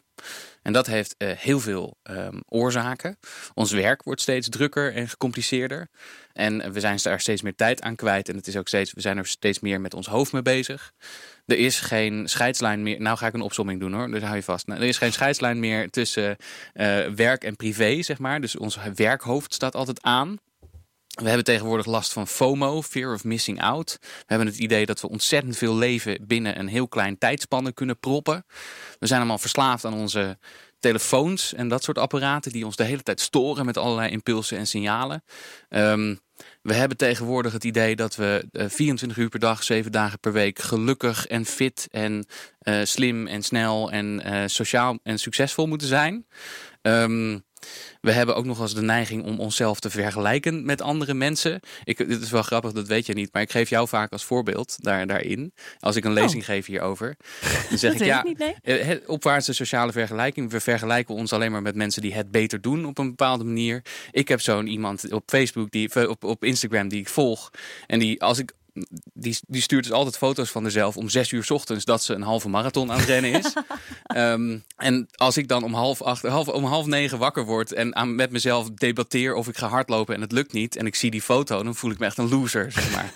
En 0.62 0.74
dat 0.74 0.88
heeft 0.88 1.16
uh, 1.18 1.32
heel 1.32 1.60
veel 1.60 1.98
um, 2.04 2.42
oorzaken. 2.48 3.18
Ons 3.54 3.72
werk 3.72 4.04
wordt 4.04 4.22
steeds 4.22 4.50
drukker 4.50 4.94
en 4.94 5.08
gecompliceerder. 5.08 5.90
En 6.34 6.72
we 6.72 6.80
zijn 6.80 7.00
daar 7.02 7.22
steeds 7.22 7.42
meer 7.42 7.56
tijd 7.56 7.82
aan 7.82 7.96
kwijt. 7.96 8.30
En 8.30 8.36
het 8.36 8.48
is 8.48 8.58
ook 8.58 8.68
steeds, 8.68 8.94
we 8.94 9.02
zijn 9.02 9.18
er 9.18 9.28
steeds 9.28 9.60
meer 9.60 9.82
met 9.82 9.94
ons 9.94 10.08
hoofd 10.08 10.32
mee 10.32 10.42
bezig. 10.42 10.92
Er 11.46 11.58
is 11.58 11.80
geen 11.80 12.28
scheidslijn 12.28 12.84
meer. 12.84 13.02
Nou 13.02 13.18
ga 13.18 13.28
ik 13.28 13.34
een 13.34 13.42
opzomming 13.42 13.80
doen 13.80 13.94
hoor, 13.94 14.12
dus 14.12 14.22
hou 14.22 14.36
je 14.36 14.44
vast. 14.44 14.68
Nou, 14.68 14.82
er 14.82 14.88
is 14.88 14.98
geen 14.98 15.14
scheidslijn 15.14 15.60
meer 15.60 15.90
tussen 15.90 16.36
uh, 16.74 17.06
werk 17.06 17.44
en 17.44 17.56
privé, 17.56 18.02
zeg 18.02 18.20
maar. 18.20 18.42
Dus 18.42 18.58
ons 18.58 18.78
werkhoofd 18.96 19.54
staat 19.54 19.76
altijd 19.76 20.02
aan. 20.02 20.38
We 21.20 21.28
hebben 21.28 21.44
tegenwoordig 21.44 21.86
last 21.86 22.14
van 22.14 22.28
FOMO, 22.28 22.82
Fear 22.82 23.14
of 23.14 23.24
Missing 23.24 23.62
Out. 23.62 23.98
We 24.02 24.26
hebben 24.26 24.48
het 24.48 24.58
idee 24.58 24.86
dat 24.86 25.02
we 25.02 25.10
ontzettend 25.10 25.58
veel 25.58 25.76
leven 25.76 26.28
binnen 26.28 26.60
een 26.60 26.68
heel 26.68 26.88
klein 26.88 27.18
tijdspanne 27.18 27.74
kunnen 27.74 28.00
proppen. 28.00 28.46
We 29.00 29.08
zijn 29.08 29.20
allemaal 29.20 29.38
verslaafd 29.38 29.86
aan 29.86 29.94
onze 29.94 30.38
telefoons 30.80 31.54
en 31.54 31.68
dat 31.68 31.84
soort 31.84 31.98
apparaten 31.98 32.52
die 32.52 32.66
ons 32.66 32.76
de 32.76 32.84
hele 32.84 33.04
tijd 33.04 33.20
storen 33.20 33.66
met 33.66 33.78
allerlei 33.78 34.12
impulsen 34.12 34.58
en 34.58 34.68
signalen. 34.68 35.24
Um, 35.70 36.20
we 36.62 36.74
hebben 36.74 36.98
tegenwoordig 36.98 37.54
het 37.54 37.64
idee 37.64 37.96
dat 37.96 38.16
we 38.16 38.48
24 38.52 39.18
uur 39.18 39.30
per 39.30 39.40
dag, 39.40 39.64
7 39.64 39.92
dagen 39.92 40.20
per 40.20 40.32
week 40.32 40.60
gelukkig 40.60 41.28
en 41.28 41.46
fit 41.46 41.88
en 41.92 42.26
uh, 42.64 42.80
slim 42.84 43.28
en 43.28 43.44
snel 43.44 43.92
en 43.92 44.22
uh, 44.26 44.44
sociaal 44.46 45.00
en 45.04 45.20
succesvol 45.20 45.68
moeten 45.68 45.88
zijn. 45.88 46.26
Um, 46.82 47.44
we 48.02 48.12
hebben 48.12 48.36
ook 48.36 48.46
nog 48.46 48.60
eens 48.60 48.74
de 48.74 48.82
neiging 48.82 49.24
om 49.24 49.40
onszelf 49.40 49.80
te 49.80 49.90
vergelijken 49.90 50.66
met 50.66 50.82
andere 50.82 51.14
mensen. 51.14 51.60
Ik, 51.84 51.98
dit 51.98 52.22
is 52.22 52.32
wel 52.32 52.42
grappig, 52.42 52.72
dat 52.72 52.88
weet 52.88 53.06
je 53.06 53.14
niet. 53.14 53.34
Maar 53.34 53.42
ik 53.42 53.52
geef 53.52 53.70
jou 53.70 53.88
vaak 53.88 54.12
als 54.12 54.24
voorbeeld 54.24 54.76
daar, 54.80 55.08
daarin. 55.08 55.54
Als 55.80 55.96
ik 55.96 56.06
een 56.06 56.14
lezing 56.14 56.42
oh. 56.42 56.48
geef 56.48 56.66
hierover. 56.66 57.16
Dan 57.70 57.78
zeg 57.78 57.94
ik 57.94 58.04
ja, 58.04 58.24
niet, 58.24 58.38
nee? 58.38 58.56
Eh, 58.62 58.98
opwaartse 59.06 59.54
sociale 59.54 59.92
vergelijking. 59.92 60.52
We 60.52 60.60
vergelijken 60.60 61.16
ons 61.16 61.34
alleen 61.34 61.52
maar 61.52 61.62
met 61.62 61.76
mensen 61.76 62.02
die 62.02 62.14
het 62.14 62.32
beter 62.32 62.62
doen 62.62 62.86
op 62.86 62.98
een 62.98 63.10
bepaalde 63.10 63.44
manier. 63.44 63.82
Ik 64.12 64.28
heb 64.28 64.42
zo'n 64.42 64.68
iemand 64.68 65.12
op 65.12 65.24
Facebook, 65.26 65.72
die, 65.72 66.10
op, 66.10 66.24
op 66.24 66.44
Instagram 66.44 66.88
die 66.88 67.00
ik 67.00 67.10
volg. 67.10 67.50
En 67.88 68.00
die 68.00 68.22
als 68.22 68.40
ik 68.40 68.54
die, 69.14 69.38
die 69.48 69.62
stuurt 69.62 69.84
dus 69.84 69.94
altijd 69.94 70.18
foto's 70.18 70.50
van 70.50 70.64
zichzelf 70.64 70.98
om 70.98 71.10
zes 71.10 71.32
uur 71.32 71.48
ochtends 71.50 71.86
dat 71.86 72.04
ze 72.04 72.14
een 72.14 72.22
halve 72.22 72.50
marathon 72.50 72.92
aan 72.92 73.00
het 73.00 73.08
rennen 73.08 73.32
is. 73.32 73.54
um, 74.16 74.64
en 74.78 75.08
als 75.16 75.38
ik 75.38 75.48
dan 75.48 75.64
om 75.64 75.74
half, 75.74 76.02
acht, 76.02 76.22
half, 76.22 76.48
om 76.48 76.64
half 76.64 76.86
negen 76.86 77.18
wakker 77.18 77.46
word 77.46 77.74
en 77.74 77.96
aan, 77.96 78.16
met 78.16 78.32
mezelf 78.32 78.70
debatteer 78.70 79.34
of 79.36 79.48
ik 79.48 79.58
ga 79.58 79.68
hardlopen 79.68 80.16
en 80.16 80.22
het 80.22 80.32
lukt 80.32 80.54
niet 80.54 80.76
en 80.76 80.86
ik 80.86 80.96
zie 80.96 81.12
die 81.12 81.22
foto, 81.22 81.64
dan 81.64 81.76
voel 81.76 81.92
ik 81.92 82.00
me 82.00 82.06
echt 82.06 82.18
een 82.18 82.30
loser, 82.30 82.72
zeg 82.72 82.92
maar. 82.92 83.14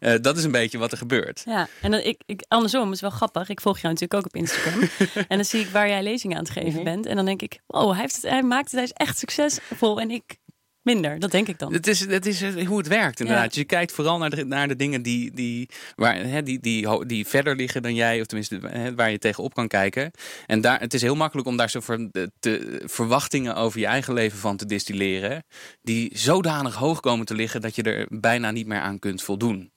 Uh, 0.00 0.14
dat 0.22 0.36
is 0.36 0.44
een 0.44 0.50
beetje 0.50 0.78
wat 0.78 0.92
er 0.92 0.98
gebeurt. 0.98 1.42
Ja, 1.46 1.68
en 1.80 1.90
dan, 1.90 2.00
ik, 2.00 2.20
ik, 2.26 2.44
andersom 2.48 2.92
is 2.92 3.00
wel 3.00 3.10
grappig. 3.10 3.48
Ik 3.48 3.60
volg 3.60 3.78
jou 3.78 3.92
natuurlijk 3.92 4.20
ook 4.20 4.26
op 4.26 4.40
Instagram. 4.40 4.88
en 5.28 5.36
dan 5.36 5.44
zie 5.44 5.60
ik 5.60 5.68
waar 5.68 5.88
jij 5.88 6.02
lezingen 6.02 6.36
aan 6.36 6.42
het 6.42 6.52
geven 6.52 6.68
mm 6.68 6.74
-hmm. 6.74 6.84
bent. 6.84 7.06
En 7.06 7.16
dan 7.16 7.24
denk 7.24 7.42
ik, 7.42 7.60
oh, 7.66 7.90
hij, 7.90 8.00
heeft 8.00 8.14
het, 8.14 8.24
hij 8.24 8.42
maakt 8.42 8.64
het, 8.64 8.74
hij 8.74 8.82
is 8.82 8.92
echt 8.92 9.18
succesvol. 9.18 10.00
En 10.00 10.10
ik 10.10 10.36
minder. 10.82 11.18
Dat 11.18 11.30
denk 11.30 11.48
ik 11.48 11.58
dan. 11.58 11.72
Het 11.72 11.86
is, 11.86 12.00
het 12.06 12.26
is 12.26 12.64
hoe 12.64 12.78
het 12.78 12.88
werkt 12.88 13.20
inderdaad. 13.20 13.54
Ja. 13.54 13.60
Je 13.60 13.66
kijkt 13.66 13.92
vooral 13.92 14.18
naar 14.18 14.30
de, 14.30 14.44
naar 14.44 14.68
de 14.68 14.76
dingen 14.76 15.02
die, 15.02 15.34
die, 15.34 15.68
waar, 15.96 16.16
hè, 16.16 16.42
die, 16.42 16.60
die, 16.60 17.06
die 17.06 17.26
verder 17.26 17.56
liggen 17.56 17.82
dan 17.82 17.94
jij. 17.94 18.20
Of 18.20 18.26
tenminste 18.26 18.60
hè, 18.66 18.94
waar 18.94 19.10
je 19.10 19.18
tegenop 19.18 19.54
kan 19.54 19.68
kijken. 19.68 20.10
En 20.46 20.60
daar, 20.60 20.80
het 20.80 20.94
is 20.94 21.02
heel 21.02 21.16
makkelijk 21.16 21.48
om 21.48 21.56
daar 21.56 21.70
zo 21.70 21.80
voor 21.80 22.08
de, 22.10 22.82
verwachtingen 22.84 23.56
over 23.56 23.80
je 23.80 23.86
eigen 23.86 24.14
leven 24.14 24.38
van 24.38 24.56
te 24.56 24.66
distilleren. 24.66 25.44
Die 25.82 26.18
zodanig 26.18 26.74
hoog 26.74 27.00
komen 27.00 27.26
te 27.26 27.34
liggen 27.34 27.60
dat 27.60 27.74
je 27.74 27.82
er 27.82 28.06
bijna 28.10 28.50
niet 28.50 28.66
meer 28.66 28.80
aan 28.80 28.98
kunt 28.98 29.22
voldoen. 29.22 29.70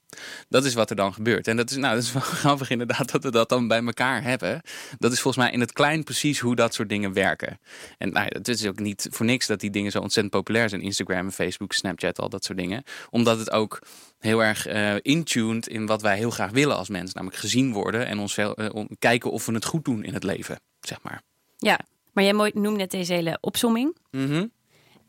Dat 0.50 0.66
is 0.66 0.74
wat 0.74 0.90
er 0.90 0.96
dan 0.96 1.14
gebeurt. 1.14 1.48
En 1.48 1.58
dat 1.58 1.70
is, 1.70 1.78
nou, 1.78 1.96
dat 1.96 2.04
is 2.04 2.14
wel 2.14 2.22
grappig 2.44 2.70
inderdaad 2.70 3.12
dat 3.12 3.24
we 3.24 3.32
dat 3.32 3.50
dan 3.50 3.68
bij 3.68 3.84
elkaar 3.84 4.24
hebben. 4.24 4.62
Dat 5.00 5.12
is 5.12 5.20
volgens 5.20 5.44
mij 5.44 5.54
in 5.54 5.60
het 5.60 5.72
klein 5.72 6.04
precies 6.04 6.40
hoe 6.40 6.56
dat 6.56 6.74
soort 6.74 6.90
dingen 6.90 7.14
werken. 7.14 7.60
En 7.98 8.12
nou, 8.12 8.26
het 8.30 8.48
is 8.48 8.66
ook 8.66 8.80
niet 8.80 9.08
voor 9.12 9.26
niks 9.26 9.48
dat 9.48 9.60
die 9.60 9.70
dingen 9.70 9.92
zo 9.92 10.00
ontzettend 10.00 10.36
populair 10.36 10.70
zijn. 10.70 10.82
Instagram, 10.82 11.32
Facebook, 11.32 11.74
Snapchat, 11.74 12.20
al 12.20 12.30
dat 12.30 12.44
soort 12.44 12.58
dingen. 12.58 12.84
Omdat 13.10 13.40
het 13.40 13.52
ook 13.52 13.82
heel 14.20 14.44
erg 14.44 14.68
uh, 14.68 14.96
intuned 15.02 15.68
in 15.68 15.86
wat 15.86 16.02
wij 16.02 16.18
heel 16.18 16.30
graag 16.30 16.52
willen 16.52 16.78
als 16.78 16.90
mens. 16.90 17.14
Namelijk 17.14 17.40
gezien 17.40 17.74
worden 17.74 18.08
en 18.08 18.20
ons 18.20 18.38
uh, 18.38 18.52
kijken 19.00 19.32
of 19.32 19.46
we 19.46 19.54
het 19.54 19.66
goed 19.66 19.86
doen 19.86 20.04
in 20.04 20.14
het 20.14 20.24
leven, 20.24 20.60
zeg 20.82 21.02
maar. 21.02 21.22
Ja, 21.58 21.80
maar 22.14 22.24
jij 22.24 22.34
noemde 22.34 22.70
net 22.70 22.92
deze 22.92 23.14
hele 23.14 23.38
opsomming. 23.42 23.98
Mm 24.12 24.52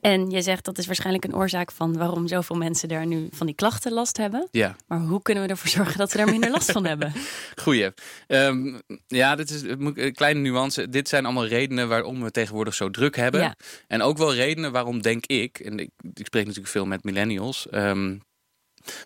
en 0.05 0.31
je 0.31 0.43
zegt 0.43 0.65
dat 0.65 0.79
is 0.79 0.87
waarschijnlijk 0.87 1.25
een 1.25 1.35
oorzaak 1.35 1.73
van 1.73 1.97
waarom 1.97 2.29
zoveel 2.29 2.57
mensen 2.57 2.89
daar 2.89 3.07
nu 3.07 3.29
van 3.31 3.47
die 3.47 3.55
klachten 3.55 3.93
last 3.93 4.17
hebben. 4.17 4.49
Ja. 4.51 4.77
Maar 4.87 5.01
hoe 5.01 5.23
kunnen 5.23 5.43
we 5.43 5.49
ervoor 5.49 5.69
zorgen 5.69 5.99
dat 5.99 6.11
ze 6.11 6.17
daar 6.17 6.31
minder 6.31 6.51
last 6.51 6.73
van 6.73 6.85
hebben? 6.85 7.13
Goeie. 7.63 7.91
Um, 8.29 8.83
ja, 9.07 9.35
dit 9.37 9.51
is 9.51 9.63
een 9.63 10.13
kleine 10.13 10.41
nuance. 10.41 10.89
Dit 10.89 11.09
zijn 11.09 11.25
allemaal 11.25 11.47
redenen 11.47 11.89
waarom 11.89 12.23
we 12.23 12.31
tegenwoordig 12.31 12.75
zo 12.75 12.91
druk 12.91 13.17
hebben. 13.17 13.41
Ja. 13.41 13.55
En 13.87 14.03
ook 14.03 14.19
wel 14.19 14.35
redenen 14.35 14.73
waarom 14.73 15.03
denk 15.03 15.27
ik, 15.27 15.59
en 15.59 15.79
ik, 15.79 15.91
ik 16.15 16.27
spreek 16.27 16.45
natuurlijk 16.45 16.73
veel 16.73 16.87
met 16.87 17.05
millennials. 17.05 17.67
Um, 17.71 18.23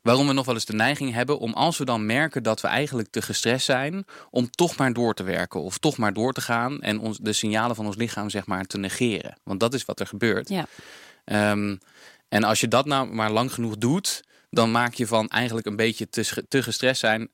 Waarom 0.02 0.26
we 0.26 0.32
nog 0.32 0.46
wel 0.46 0.54
eens 0.54 0.64
de 0.64 0.72
neiging 0.72 1.12
hebben 1.12 1.38
om 1.38 1.52
als 1.52 1.78
we 1.78 1.84
dan 1.84 2.06
merken 2.06 2.42
dat 2.42 2.60
we 2.60 2.68
eigenlijk 2.68 3.10
te 3.10 3.22
gestrest 3.22 3.64
zijn, 3.64 4.04
om 4.30 4.50
toch 4.50 4.76
maar 4.76 4.92
door 4.92 5.14
te 5.14 5.22
werken 5.22 5.60
of 5.60 5.78
toch 5.78 5.96
maar 5.96 6.12
door 6.12 6.32
te 6.32 6.40
gaan 6.40 6.80
en 6.80 7.00
ons, 7.00 7.18
de 7.18 7.32
signalen 7.32 7.76
van 7.76 7.86
ons 7.86 7.96
lichaam 7.96 8.30
zeg 8.30 8.46
maar 8.46 8.64
te 8.64 8.78
negeren. 8.78 9.38
Want 9.42 9.60
dat 9.60 9.74
is 9.74 9.84
wat 9.84 10.00
er 10.00 10.06
gebeurt. 10.06 10.48
Ja. 10.48 10.66
Um, 11.50 11.78
en 12.28 12.44
als 12.44 12.60
je 12.60 12.68
dat 12.68 12.86
nou 12.86 13.14
maar 13.14 13.30
lang 13.30 13.52
genoeg 13.52 13.78
doet, 13.78 14.22
dan 14.50 14.70
maak 14.70 14.94
je 14.94 15.06
van 15.06 15.28
eigenlijk 15.28 15.66
een 15.66 15.76
beetje 15.76 16.08
te, 16.08 16.44
te 16.48 16.62
gestrest 16.62 17.00
zijn. 17.00 17.30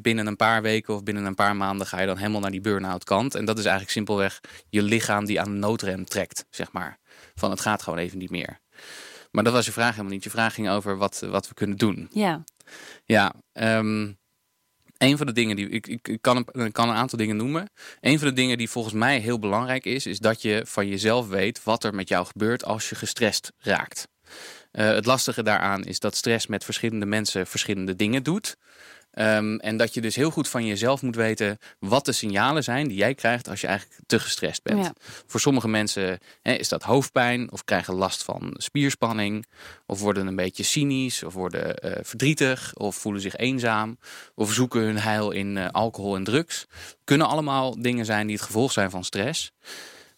Binnen 0.00 0.26
een 0.26 0.36
paar 0.36 0.62
weken 0.62 0.94
of 0.94 1.02
binnen 1.02 1.24
een 1.24 1.34
paar 1.34 1.56
maanden 1.56 1.86
ga 1.86 2.00
je 2.00 2.06
dan 2.06 2.16
helemaal 2.16 2.40
naar 2.40 2.50
die 2.50 2.60
burn-out 2.60 3.04
kant. 3.04 3.34
En 3.34 3.44
dat 3.44 3.58
is 3.58 3.64
eigenlijk 3.64 3.92
simpelweg 3.92 4.40
je 4.68 4.82
lichaam 4.82 5.24
die 5.24 5.40
aan 5.40 5.52
de 5.52 5.58
noodrem 5.58 6.04
trekt, 6.04 6.44
zeg 6.50 6.72
maar. 6.72 6.98
Van 7.34 7.50
het 7.50 7.60
gaat 7.60 7.82
gewoon 7.82 7.98
even 7.98 8.18
niet 8.18 8.30
meer. 8.30 8.60
Maar 9.30 9.44
dat 9.44 9.52
was 9.52 9.66
je 9.66 9.72
vraag 9.72 9.90
helemaal 9.90 10.12
niet. 10.12 10.24
Je 10.24 10.30
vraag 10.30 10.54
ging 10.54 10.68
over 10.68 10.96
wat, 10.96 11.20
wat 11.30 11.48
we 11.48 11.54
kunnen 11.54 11.76
doen. 11.76 12.08
Ja. 12.12 12.44
Ja, 13.04 13.34
um, 13.52 14.18
een 14.98 15.16
van 15.16 15.26
de 15.26 15.32
dingen 15.32 15.56
die 15.56 15.68
ik, 15.68 15.86
ik, 15.86 16.08
ik, 16.08 16.22
kan, 16.22 16.48
een, 16.52 16.72
kan 16.72 16.88
een 16.88 16.94
aantal 16.94 17.18
dingen 17.18 17.36
noemen. 17.36 17.70
Een 18.00 18.18
van 18.18 18.28
de 18.28 18.34
dingen 18.34 18.58
die 18.58 18.70
volgens 18.70 18.94
mij 18.94 19.18
heel 19.18 19.38
belangrijk 19.38 19.84
is, 19.84 20.06
is 20.06 20.18
dat 20.18 20.42
je 20.42 20.62
van 20.66 20.88
jezelf 20.88 21.28
weet 21.28 21.64
wat 21.64 21.84
er 21.84 21.94
met 21.94 22.08
jou 22.08 22.26
gebeurt 22.26 22.64
als 22.64 22.88
je 22.88 22.94
gestrest 22.94 23.52
raakt. 23.58 24.08
Uh, 24.72 24.86
het 24.86 25.06
lastige 25.06 25.42
daaraan 25.42 25.84
is 25.84 25.98
dat 25.98 26.16
stress 26.16 26.46
met 26.46 26.64
verschillende 26.64 27.06
mensen 27.06 27.46
verschillende 27.46 27.96
dingen 27.96 28.22
doet. 28.22 28.56
Um, 29.20 29.58
en 29.58 29.76
dat 29.76 29.94
je 29.94 30.00
dus 30.00 30.14
heel 30.14 30.30
goed 30.30 30.48
van 30.48 30.66
jezelf 30.66 31.02
moet 31.02 31.16
weten 31.16 31.58
wat 31.78 32.04
de 32.04 32.12
signalen 32.12 32.64
zijn 32.64 32.88
die 32.88 32.96
jij 32.96 33.14
krijgt 33.14 33.48
als 33.48 33.60
je 33.60 33.66
eigenlijk 33.66 34.00
te 34.06 34.18
gestrest 34.18 34.62
bent. 34.62 34.84
Ja. 34.84 34.92
Voor 35.26 35.40
sommige 35.40 35.68
mensen 35.68 36.18
hè, 36.42 36.52
is 36.52 36.68
dat 36.68 36.82
hoofdpijn 36.82 37.52
of 37.52 37.64
krijgen 37.64 37.94
last 37.94 38.22
van 38.22 38.54
spierspanning 38.56 39.46
of 39.86 40.00
worden 40.00 40.26
een 40.26 40.36
beetje 40.36 40.62
cynisch 40.62 41.22
of 41.22 41.34
worden 41.34 41.86
uh, 41.86 41.92
verdrietig 42.02 42.74
of 42.74 42.96
voelen 42.96 43.20
zich 43.20 43.36
eenzaam 43.36 43.98
of 44.34 44.52
zoeken 44.52 44.80
hun 44.80 44.98
heil 44.98 45.30
in 45.30 45.56
uh, 45.56 45.68
alcohol 45.68 46.16
en 46.16 46.24
drugs. 46.24 46.66
Kunnen 47.04 47.28
allemaal 47.28 47.82
dingen 47.82 48.04
zijn 48.04 48.26
die 48.26 48.36
het 48.36 48.44
gevolg 48.44 48.72
zijn 48.72 48.90
van 48.90 49.04
stress. 49.04 49.52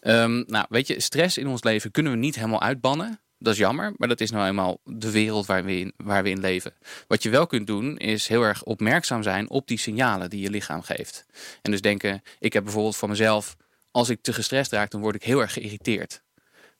Um, 0.00 0.44
nou, 0.46 0.66
weet 0.68 0.86
je, 0.86 1.00
stress 1.00 1.38
in 1.38 1.46
ons 1.46 1.62
leven 1.62 1.90
kunnen 1.90 2.12
we 2.12 2.18
niet 2.18 2.34
helemaal 2.34 2.62
uitbannen. 2.62 3.20
Dat 3.42 3.52
is 3.52 3.58
jammer, 3.58 3.92
maar 3.96 4.08
dat 4.08 4.20
is 4.20 4.30
nou 4.30 4.46
eenmaal 4.46 4.80
de 4.84 5.10
wereld 5.10 5.46
waar 5.46 5.64
we, 5.64 5.78
in, 5.78 5.92
we 5.96 6.30
in 6.30 6.40
leven. 6.40 6.74
Wat 7.06 7.22
je 7.22 7.30
wel 7.30 7.46
kunt 7.46 7.66
doen, 7.66 7.96
is 7.96 8.28
heel 8.28 8.42
erg 8.42 8.62
opmerkzaam 8.62 9.22
zijn 9.22 9.50
op 9.50 9.68
die 9.68 9.78
signalen 9.78 10.30
die 10.30 10.40
je 10.40 10.50
lichaam 10.50 10.82
geeft. 10.82 11.26
En 11.62 11.70
dus 11.70 11.80
denken, 11.80 12.22
ik 12.38 12.52
heb 12.52 12.64
bijvoorbeeld 12.64 12.96
van 12.96 13.08
mezelf, 13.08 13.56
als 13.90 14.08
ik 14.08 14.22
te 14.22 14.32
gestrest 14.32 14.72
raak, 14.72 14.90
dan 14.90 15.00
word 15.00 15.14
ik 15.14 15.22
heel 15.22 15.40
erg 15.40 15.52
geïrriteerd 15.52 16.22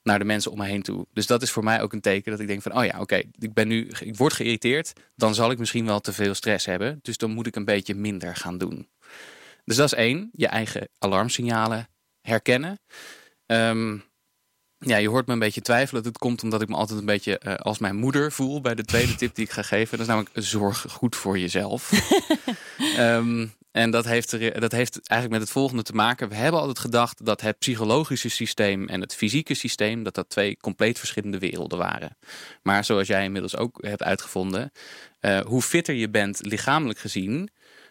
naar 0.03 0.19
de 0.19 0.25
mensen 0.25 0.51
om 0.51 0.59
me 0.59 0.67
heen 0.67 0.83
toe. 0.83 1.07
Dus 1.13 1.27
dat 1.27 1.43
is 1.43 1.51
voor 1.51 1.65
mij 1.65 1.83
ook 1.83 1.93
een 1.93 2.01
teken 2.01 2.31
dat 2.31 2.41
ik 2.41 2.47
denk 2.47 2.63
van, 2.63 2.77
oh 2.77 2.85
ja, 2.85 3.01
oké, 3.01 3.23
ik 3.39 3.55
ben 3.55 3.69
nu, 3.69 3.91
ik 4.01 4.17
word 4.17 4.33
geïrriteerd, 4.33 4.93
dan 5.17 5.35
zal 5.35 5.51
ik 5.51 5.59
misschien 5.59 5.87
wel 5.87 6.01
te 6.01 6.13
veel 6.13 6.35
stress 6.35 6.67
hebben. 6.67 6.99
Dus 7.03 7.17
dan 7.17 7.31
moet 7.31 7.47
ik 7.47 7.57
een 7.57 7.65
beetje 7.65 7.95
minder 7.95 8.37
gaan 8.37 8.59
doen. 8.59 8.89
Dus 9.65 9.77
dat 9.77 9.93
is 9.93 9.99
één, 9.99 10.31
je 10.33 10.47
eigen 10.47 10.89
alarmsignalen 10.99 11.89
herkennen. 12.21 12.81
Um, 13.47 14.05
ja, 14.81 14.97
je 14.97 15.09
hoort 15.09 15.27
me 15.27 15.33
een 15.33 15.39
beetje 15.39 15.61
twijfelen. 15.61 16.03
Dat 16.03 16.19
komt 16.19 16.43
omdat 16.43 16.63
ik 16.63 16.69
me 16.69 16.75
altijd 16.75 16.99
een 16.99 17.07
beetje 17.07 17.41
uh, 17.47 17.55
als 17.55 17.79
mijn 17.79 17.97
moeder 17.97 18.33
voel 18.33 18.61
bij 18.61 18.75
de 18.75 18.85
tweede 18.85 19.15
tip 19.15 19.35
die 19.35 19.45
ik 19.45 19.51
ga 19.51 19.63
geven. 19.63 19.91
Dat 19.91 20.01
is 20.01 20.07
namelijk 20.07 20.31
zorg 20.35 20.87
goed 20.89 21.17
voor 21.17 21.39
jezelf. 21.39 21.93
um, 22.99 23.53
en 23.73 23.91
dat 23.91 24.05
heeft, 24.05 24.33
er, 24.33 24.61
dat 24.61 24.73
heeft 24.73 25.01
eigenlijk 25.07 25.41
met 25.41 25.49
het 25.49 25.59
volgende 25.59 25.83
te 25.83 25.93
maken. 25.93 26.29
We 26.29 26.35
hebben 26.35 26.61
altijd 26.61 26.79
gedacht 26.79 27.25
dat 27.25 27.41
het 27.41 27.59
psychologische 27.59 28.29
systeem 28.29 28.89
en 28.89 29.01
het 29.01 29.15
fysieke 29.15 29.55
systeem, 29.55 30.03
dat 30.03 30.15
dat 30.15 30.29
twee 30.29 30.57
compleet 30.57 30.99
verschillende 30.99 31.39
werelden 31.39 31.79
waren. 31.79 32.17
Maar 32.63 32.85
zoals 32.85 33.07
jij 33.07 33.25
inmiddels 33.25 33.57
ook 33.57 33.79
hebt 33.81 34.03
uitgevonden, 34.03 34.73
uh, 35.21 35.41
hoe 35.41 35.63
fitter 35.63 35.95
je 35.95 36.09
bent 36.09 36.47
lichamelijk 36.47 36.99
gezien, 36.99 37.51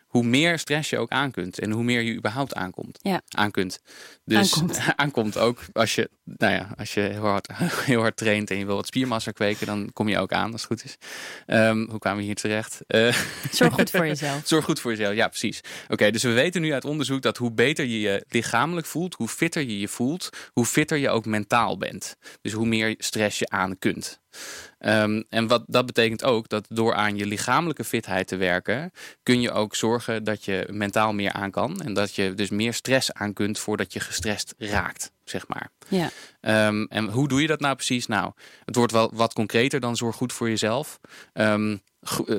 hoe 0.10 0.24
meer 0.24 0.60
stress 0.60 0.90
je 0.90 0.98
ook 0.98 1.10
aan 1.10 1.32
kunt. 1.32 1.60
En 1.60 1.72
hoe 1.72 1.84
meer 1.84 2.02
je 2.02 2.16
überhaupt 2.16 2.56
aankomt. 2.56 3.00
Ja. 3.02 3.22
Aan 3.30 3.52
kunt. 3.52 3.82
Dus 4.26 4.54
aankomt. 4.54 4.80
aankomt 4.96 5.38
ook 5.38 5.62
als 5.74 5.96
je, 5.96 6.10
nou 6.38 6.54
ja, 6.54 6.70
als 6.78 6.94
je 6.94 7.02
heel 7.02 7.26
hard, 7.26 7.48
heel 7.92 8.02
hard 8.02 8.18
traint 8.18 8.52
en 8.52 8.58
je 8.58 8.66
wil 8.66 8.76
wat 8.76 8.88
spiermassa 8.88 9.32
kweken, 9.32 9.68
dan 9.68 9.90
kom 9.94 10.08
je 10.08 10.20
ook 10.20 10.32
aan 10.32 10.52
als 10.52 10.62
het 10.62 10.72
goed 10.72 10.84
is. 10.84 10.98
Um, 11.48 11.90
hoe 11.90 12.00
kwamen 12.00 12.20
we 12.20 12.26
hier 12.26 12.36
terecht? 12.36 12.82
Uh, 12.88 13.16
Zorg 13.52 13.74
goed 13.74 13.90
voor 13.90 14.08
jezelf. 14.16 14.42
Zorg 14.44 14.66
goed 14.66 14.80
voor 14.80 14.92
jezelf, 14.92 15.16
ja 15.16 15.28
precies. 15.28 15.62
Oké, 15.84 15.94
okay, 15.94 16.12
dus 16.12 16.24
we 16.24 16.32
weten 16.32 16.62
nu 16.62 16.74
uit 16.74 16.86
onderzoek 16.86 17.22
dat 17.22 17.38
hoe 17.38 17.52
beter 17.52 17.86
je 17.86 18.00
je 18.00 18.26
lichamelijk 18.28 18.88
voelt, 18.88 19.14
hoe 19.16 19.28
fitter 19.28 19.62
je 19.62 19.80
je 19.80 19.88
voelt, 19.88 20.30
hoe 20.54 20.66
fitter 20.66 20.98
je 20.98 21.10
ook 21.10 21.26
mentaal 21.26 21.78
bent. 21.78 22.18
Dus 22.42 22.54
hoe 22.54 22.66
meer 22.66 22.96
stress 22.98 23.40
je 23.40 23.50
aan 23.50 23.80
kunt. 23.80 24.20
Um, 24.80 25.24
en 25.30 25.48
wat 25.48 25.64
dat 25.68 25.86
betekent 25.86 26.24
ook 26.24 26.50
dat 26.50 26.66
door 26.70 26.94
aan 26.94 27.18
je 27.18 27.26
lichamelijke 27.26 27.84
fitheid 27.84 28.28
te 28.28 28.36
werken, 28.36 28.92
kun 29.24 29.42
je 29.42 29.52
ook 29.52 29.76
zorgen 29.76 30.24
dat 30.24 30.46
je 30.46 30.68
mentaal 30.72 31.14
meer 31.14 31.32
aan 31.32 31.52
kan. 31.52 31.82
En 31.82 31.94
dat 31.94 32.16
je 32.16 32.34
dus 32.34 32.50
meer 32.50 32.74
stress 32.74 33.14
aan 33.14 33.34
kunt 33.34 33.60
voordat 33.60 33.94
je 33.94 34.00
gestrest 34.00 34.54
raakt, 34.58 35.12
zeg 35.30 35.48
maar. 35.48 35.72
Ja. 35.88 36.10
Um, 36.68 36.86
en 36.88 37.10
hoe 37.10 37.28
doe 37.28 37.42
je 37.42 37.48
dat 37.48 37.60
nou 37.60 37.76
precies? 37.76 38.08
Nou, 38.08 38.32
het 38.66 38.76
wordt 38.76 38.92
wel 38.92 39.12
wat 39.14 39.34
concreter 39.34 39.80
dan 39.80 39.96
zorg 39.96 40.16
goed 40.16 40.34
voor 40.34 40.50
jezelf. 40.50 41.00
Um, 41.34 41.82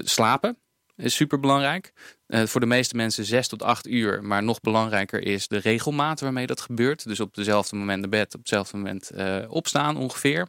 slapen 0.03 0.59
is 0.97 1.15
super 1.15 1.41
belangrijk. 1.41 1.93
Uh, 2.27 2.47
voor 2.47 2.61
de 2.61 2.67
meeste 2.67 2.97
mensen 2.97 3.25
6 3.25 3.49
tot 3.49 3.63
8 3.63 3.87
uur. 3.87 4.25
Maar 4.25 4.43
nog 4.43 4.61
belangrijker 4.61 5.23
is 5.23 5.49
de 5.49 5.59
regelmaat 5.59 6.21
waarmee 6.21 6.47
dat 6.47 6.61
gebeurt. 6.61 7.05
Dus 7.05 7.21
op 7.21 7.35
dezelfde 7.35 7.77
moment 7.77 8.03
de 8.03 8.09
bed, 8.09 8.35
op 8.35 8.41
hetzelfde 8.41 8.77
moment 8.77 9.11
uh, 9.15 9.37
opstaan 9.49 9.97
ongeveer. 9.97 10.49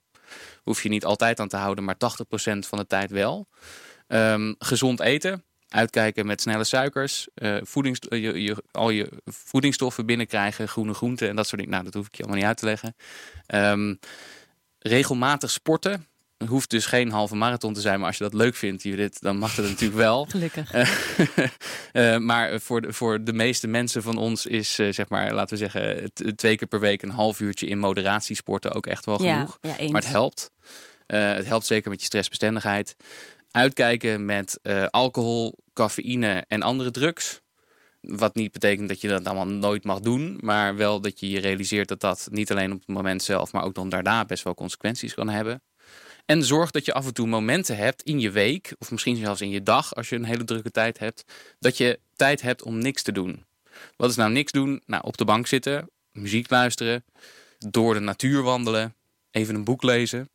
Hoef 0.63 0.83
je 0.83 0.89
niet 0.89 1.05
altijd 1.05 1.39
aan 1.39 1.48
te 1.48 1.57
houden, 1.57 1.83
maar 1.83 1.95
80% 1.95 1.98
van 2.60 2.77
de 2.77 2.88
tijd 2.88 3.12
wel. 3.12 3.48
Um, 4.07 4.55
gezond 4.60 5.00
eten. 5.00 5.45
Uitkijken 5.71 6.25
met 6.25 6.41
snelle 6.41 6.63
suikers. 6.63 7.27
Uh, 7.35 7.57
voedings, 7.61 7.99
je, 8.09 8.41
je, 8.41 8.63
al 8.71 8.89
je 8.89 9.09
voedingsstoffen 9.25 10.05
binnenkrijgen. 10.05 10.67
Groene 10.67 10.93
groenten 10.93 11.29
en 11.29 11.35
dat 11.35 11.47
soort 11.47 11.57
dingen. 11.57 11.73
Nou, 11.73 11.83
dat 11.83 11.93
hoef 11.93 12.05
ik 12.05 12.15
je 12.15 12.23
allemaal 12.23 12.39
niet 12.39 12.47
uit 12.47 12.57
te 12.57 12.65
leggen. 12.65 12.95
Um, 13.47 13.99
regelmatig 14.79 15.51
sporten 15.51 16.05
hoeft 16.47 16.69
dus 16.69 16.85
geen 16.85 17.11
halve 17.11 17.35
marathon 17.35 17.73
te 17.73 17.81
zijn, 17.81 17.97
maar 17.99 18.07
als 18.07 18.17
je 18.17 18.23
dat 18.23 18.33
leuk 18.33 18.55
vindt, 18.55 18.83
Judith, 18.83 19.21
dan 19.21 19.37
mag 19.37 19.55
dat 19.55 19.65
natuurlijk 19.65 19.99
wel. 19.99 20.25
Gelukkig. 20.29 20.73
uh, 21.93 22.17
maar 22.29 22.59
voor 22.59 22.81
de, 22.81 22.93
voor 22.93 23.23
de 23.23 23.33
meeste 23.33 23.67
mensen 23.67 24.03
van 24.03 24.17
ons 24.17 24.45
is, 24.45 24.73
zeg 24.75 25.09
maar, 25.09 25.33
laten 25.33 25.57
we 25.57 25.69
zeggen, 25.69 26.11
twee 26.35 26.57
keer 26.57 26.67
per 26.67 26.79
week 26.79 27.01
een 27.01 27.09
half 27.09 27.39
uurtje 27.39 27.67
in 27.67 27.79
moderatie 27.79 28.35
sporten 28.35 28.71
ook 28.71 28.87
echt 28.87 29.05
wel 29.05 29.17
genoeg. 29.17 29.57
Ja, 29.61 29.75
ja, 29.79 29.91
maar 29.91 30.01
het 30.01 30.11
helpt. 30.11 30.51
Het 31.05 31.45
helpt 31.45 31.65
zeker 31.65 31.89
met 31.89 31.99
je 31.99 32.05
stressbestendigheid. 32.05 32.95
Uitkijken 33.51 34.25
met 34.25 34.59
alcohol, 34.89 35.57
cafeïne 35.73 36.45
en 36.47 36.61
andere 36.61 36.91
drugs. 36.91 37.41
Wat 38.01 38.35
niet 38.35 38.51
betekent 38.51 38.89
dat 38.89 39.01
je 39.01 39.07
dat 39.07 39.25
allemaal 39.25 39.47
nooit 39.47 39.83
mag 39.83 39.99
doen, 39.99 40.37
maar 40.41 40.75
wel 40.75 41.01
dat 41.01 41.19
je 41.19 41.29
je 41.29 41.39
realiseert 41.39 41.87
dat 41.87 41.99
dat 41.99 42.27
niet 42.31 42.51
alleen 42.51 42.71
op 42.71 42.79
het 42.79 42.87
moment 42.87 43.23
zelf, 43.23 43.51
maar 43.51 43.63
ook 43.63 43.75
dan 43.75 43.89
daarna 43.89 44.25
best 44.25 44.43
wel 44.43 44.53
consequenties 44.53 45.13
kan 45.13 45.29
hebben. 45.29 45.61
En 46.25 46.43
zorg 46.43 46.71
dat 46.71 46.85
je 46.85 46.93
af 46.93 47.05
en 47.05 47.13
toe 47.13 47.27
momenten 47.27 47.77
hebt 47.77 48.01
in 48.01 48.19
je 48.19 48.31
week, 48.31 48.75
of 48.79 48.91
misschien 48.91 49.15
zelfs 49.15 49.41
in 49.41 49.49
je 49.49 49.63
dag, 49.63 49.95
als 49.95 50.09
je 50.09 50.15
een 50.15 50.23
hele 50.23 50.43
drukke 50.43 50.71
tijd 50.71 50.99
hebt, 50.99 51.23
dat 51.59 51.77
je 51.77 51.99
tijd 52.15 52.41
hebt 52.41 52.63
om 52.63 52.77
niks 52.77 53.01
te 53.01 53.11
doen. 53.11 53.45
Wat 53.95 54.09
is 54.09 54.15
nou 54.15 54.31
niks 54.31 54.51
doen? 54.51 54.81
Nou, 54.85 55.03
op 55.05 55.17
de 55.17 55.25
bank 55.25 55.47
zitten, 55.47 55.89
muziek 56.11 56.49
luisteren, 56.49 57.05
door 57.57 57.93
de 57.93 57.99
natuur 57.99 58.41
wandelen, 58.41 58.95
even 59.31 59.55
een 59.55 59.63
boek 59.63 59.83
lezen. 59.83 60.29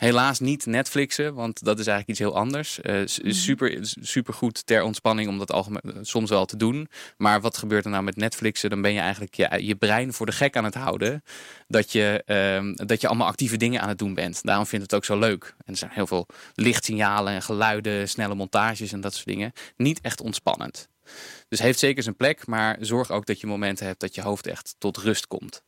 Helaas 0.00 0.40
niet 0.40 0.66
Netflixen, 0.66 1.34
want 1.34 1.64
dat 1.64 1.78
is 1.78 1.86
eigenlijk 1.86 2.08
iets 2.08 2.28
heel 2.28 2.38
anders. 2.38 2.78
Uh, 2.82 3.02
super, 3.32 3.78
super 4.00 4.34
goed 4.34 4.66
ter 4.66 4.82
ontspanning 4.82 5.28
om 5.28 5.38
dat 5.38 5.52
algemeen, 5.52 5.82
eh, 5.82 5.92
soms 6.02 6.30
wel 6.30 6.44
te 6.44 6.56
doen. 6.56 6.88
Maar 7.16 7.40
wat 7.40 7.56
gebeurt 7.56 7.84
er 7.84 7.90
nou 7.90 8.02
met 8.02 8.16
Netflixen? 8.16 8.70
Dan 8.70 8.82
ben 8.82 8.92
je 8.92 9.00
eigenlijk 9.00 9.34
je, 9.34 9.66
je 9.66 9.74
brein 9.74 10.12
voor 10.12 10.26
de 10.26 10.32
gek 10.32 10.56
aan 10.56 10.64
het 10.64 10.74
houden. 10.74 11.22
Dat 11.68 11.92
je, 11.92 12.22
uh, 12.26 12.86
dat 12.86 13.00
je 13.00 13.08
allemaal 13.08 13.26
actieve 13.26 13.56
dingen 13.56 13.80
aan 13.80 13.88
het 13.88 13.98
doen 13.98 14.14
bent. 14.14 14.42
Daarom 14.42 14.66
vindt 14.66 14.84
het 14.84 14.94
ook 14.94 15.04
zo 15.04 15.18
leuk. 15.18 15.54
En 15.64 15.72
er 15.72 15.78
zijn 15.78 15.90
heel 15.94 16.06
veel 16.06 16.26
lichtsignalen 16.54 17.32
en 17.32 17.42
geluiden, 17.42 18.08
snelle 18.08 18.34
montages 18.34 18.92
en 18.92 19.00
dat 19.00 19.14
soort 19.14 19.26
dingen. 19.26 19.52
Niet 19.76 20.00
echt 20.00 20.20
ontspannend. 20.20 20.88
Dus 21.48 21.58
heeft 21.58 21.78
zeker 21.78 22.02
zijn 22.02 22.16
plek, 22.16 22.46
maar 22.46 22.76
zorg 22.80 23.10
ook 23.10 23.26
dat 23.26 23.40
je 23.40 23.46
momenten 23.46 23.86
hebt 23.86 24.00
dat 24.00 24.14
je 24.14 24.22
hoofd 24.22 24.46
echt 24.46 24.74
tot 24.78 24.96
rust 24.96 25.26
komt. 25.26 25.62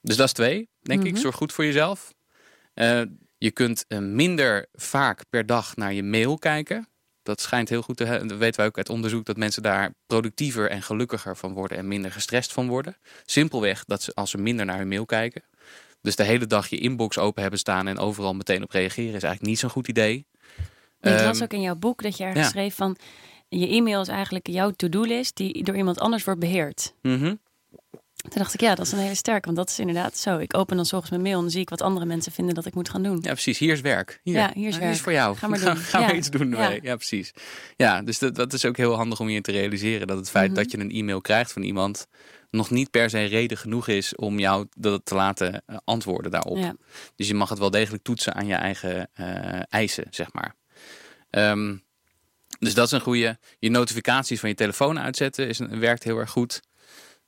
Dus 0.00 0.16
dat 0.16 0.26
is 0.26 0.32
twee, 0.32 0.68
denk 0.82 1.04
ik. 1.04 1.12
Mhm. 1.12 1.20
Zorg 1.20 1.36
goed 1.36 1.52
voor 1.52 1.64
jezelf. 1.64 2.14
Uh, 2.74 3.02
je 3.38 3.50
kunt 3.50 3.84
eh, 3.88 3.98
minder 3.98 4.66
vaak 4.72 5.24
per 5.30 5.46
dag 5.46 5.76
naar 5.76 5.92
je 5.92 6.02
mail 6.02 6.38
kijken. 6.38 6.88
Dat 7.22 7.40
schijnt 7.40 7.68
heel 7.68 7.82
goed 7.82 7.96
te 7.96 8.04
hebben. 8.04 8.28
Dat 8.28 8.38
weten 8.38 8.60
we 8.60 8.66
ook 8.66 8.76
uit 8.76 8.88
onderzoek 8.88 9.24
dat 9.24 9.36
mensen 9.36 9.62
daar 9.62 9.94
productiever 10.06 10.70
en 10.70 10.82
gelukkiger 10.82 11.36
van 11.36 11.52
worden 11.52 11.78
en 11.78 11.88
minder 11.88 12.12
gestrest 12.12 12.52
van 12.52 12.68
worden. 12.68 12.96
Simpelweg 13.24 13.84
dat 13.84 14.02
ze 14.02 14.14
als 14.14 14.30
ze 14.30 14.38
minder 14.38 14.66
naar 14.66 14.78
hun 14.78 14.88
mail 14.88 15.04
kijken. 15.04 15.42
Dus 16.00 16.16
de 16.16 16.22
hele 16.22 16.46
dag 16.46 16.68
je 16.68 16.78
inbox 16.78 17.18
open 17.18 17.42
hebben 17.42 17.60
staan 17.60 17.86
en 17.86 17.98
overal 17.98 18.34
meteen 18.34 18.62
op 18.62 18.70
reageren 18.70 19.14
is 19.14 19.22
eigenlijk 19.22 19.42
niet 19.42 19.58
zo'n 19.58 19.70
goed 19.70 19.88
idee. 19.88 20.26
Ik 21.00 21.12
las 21.12 21.34
ehm, 21.34 21.42
ook 21.42 21.52
in 21.52 21.60
jouw 21.60 21.76
boek 21.76 22.02
dat 22.02 22.16
je 22.16 22.24
ergens 22.24 22.48
schreef 22.48 22.74
van 22.74 22.96
je 23.48 23.68
e-mail 23.68 24.00
is 24.00 24.08
eigenlijk 24.08 24.46
jouw 24.46 24.70
to-do-list 24.70 25.36
die 25.36 25.64
door 25.64 25.76
iemand 25.76 25.98
anders 25.98 26.24
wordt 26.24 26.40
beheerd. 26.40 26.94
Mm 27.02 27.38
toen 28.28 28.42
dacht 28.42 28.54
ik, 28.54 28.60
ja, 28.60 28.74
dat 28.74 28.86
is 28.86 28.92
een 28.92 28.98
hele 28.98 29.14
sterke. 29.14 29.44
Want 29.44 29.56
dat 29.56 29.70
is 29.70 29.78
inderdaad 29.78 30.18
zo. 30.18 30.38
Ik 30.38 30.56
open 30.56 30.76
dan 30.76 30.86
zorgens 30.86 31.10
mijn 31.10 31.22
mail 31.22 31.36
en 31.36 31.40
dan 31.40 31.50
zie 31.50 31.60
ik 31.60 31.68
wat 31.68 31.82
andere 31.82 32.06
mensen 32.06 32.32
vinden 32.32 32.54
dat 32.54 32.66
ik 32.66 32.74
moet 32.74 32.88
gaan 32.88 33.02
doen. 33.02 33.18
Ja, 33.22 33.32
precies. 33.32 33.58
Hier 33.58 33.72
is 33.72 33.80
werk. 33.80 34.20
Hier. 34.22 34.34
Ja, 34.34 34.50
hier 34.54 34.68
is 34.68 34.78
werk. 34.78 34.92
is 34.92 35.00
voor 35.00 35.12
jou. 35.12 35.36
Ga 35.36 35.48
maar 35.48 35.60
doen. 35.64 35.76
Ga, 35.76 36.12
iets 36.12 36.30
doen. 36.30 36.50
Ja. 36.50 36.70
ja, 36.82 36.96
precies. 36.96 37.32
Ja, 37.76 38.02
dus 38.02 38.18
dat, 38.18 38.34
dat 38.34 38.52
is 38.52 38.64
ook 38.64 38.76
heel 38.76 38.94
handig 38.94 39.20
om 39.20 39.28
je 39.28 39.40
te 39.40 39.52
realiseren. 39.52 40.06
Dat 40.06 40.16
het 40.16 40.30
feit 40.30 40.50
mhm. 40.50 40.56
dat 40.56 40.70
je 40.70 40.78
een 40.78 40.90
e-mail 40.90 41.20
krijgt 41.20 41.52
van 41.52 41.62
iemand 41.62 42.06
nog 42.50 42.70
niet 42.70 42.90
per 42.90 43.10
se 43.10 43.24
reden 43.24 43.58
genoeg 43.58 43.88
is 43.88 44.14
om 44.14 44.38
jou 44.38 44.66
dat 44.76 45.00
te 45.04 45.14
laten 45.14 45.62
eh, 45.66 45.76
antwoorden 45.84 46.30
daarop. 46.30 46.56
Ja. 46.56 46.74
Dus 47.16 47.28
je 47.28 47.34
mag 47.34 47.48
het 47.48 47.58
wel 47.58 47.70
degelijk 47.70 48.02
toetsen 48.02 48.34
aan 48.34 48.46
je 48.46 48.54
eigen 48.54 49.10
uh, 49.20 49.60
eisen, 49.68 50.06
zeg 50.10 50.32
maar. 50.32 50.54
Um, 51.30 51.84
dus 52.58 52.74
dat 52.74 52.86
is 52.86 52.92
een 52.92 53.00
goede. 53.00 53.38
Je 53.58 53.70
notificaties 53.70 54.40
van 54.40 54.48
je 54.48 54.54
telefoon 54.54 55.00
uitzetten 55.00 55.48
is, 55.48 55.58
werkt 55.58 56.04
heel 56.04 56.18
erg 56.18 56.30
goed. 56.30 56.60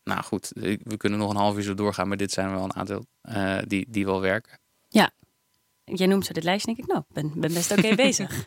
Nou 0.08 0.22
goed, 0.22 0.50
we 0.82 0.96
kunnen 0.96 1.18
nog 1.18 1.30
een 1.30 1.36
half 1.36 1.56
uur 1.56 1.62
zo 1.62 1.74
doorgaan, 1.74 2.08
maar 2.08 2.16
dit 2.16 2.32
zijn 2.32 2.50
wel 2.50 2.64
een 2.64 2.74
aantal 2.74 3.04
uh, 3.22 3.58
die, 3.66 3.86
die 3.88 4.04
wel 4.04 4.20
werken. 4.20 4.58
Ja, 4.88 5.10
jij 5.84 6.06
noemt 6.06 6.26
zo 6.26 6.32
dit 6.32 6.44
lijstje, 6.44 6.74
denk 6.74 6.86
ik, 6.86 6.92
nou, 6.92 7.04
ben, 7.08 7.32
ben 7.40 7.52
best 7.52 7.70
oké 7.70 7.94
bezig. 8.06 8.46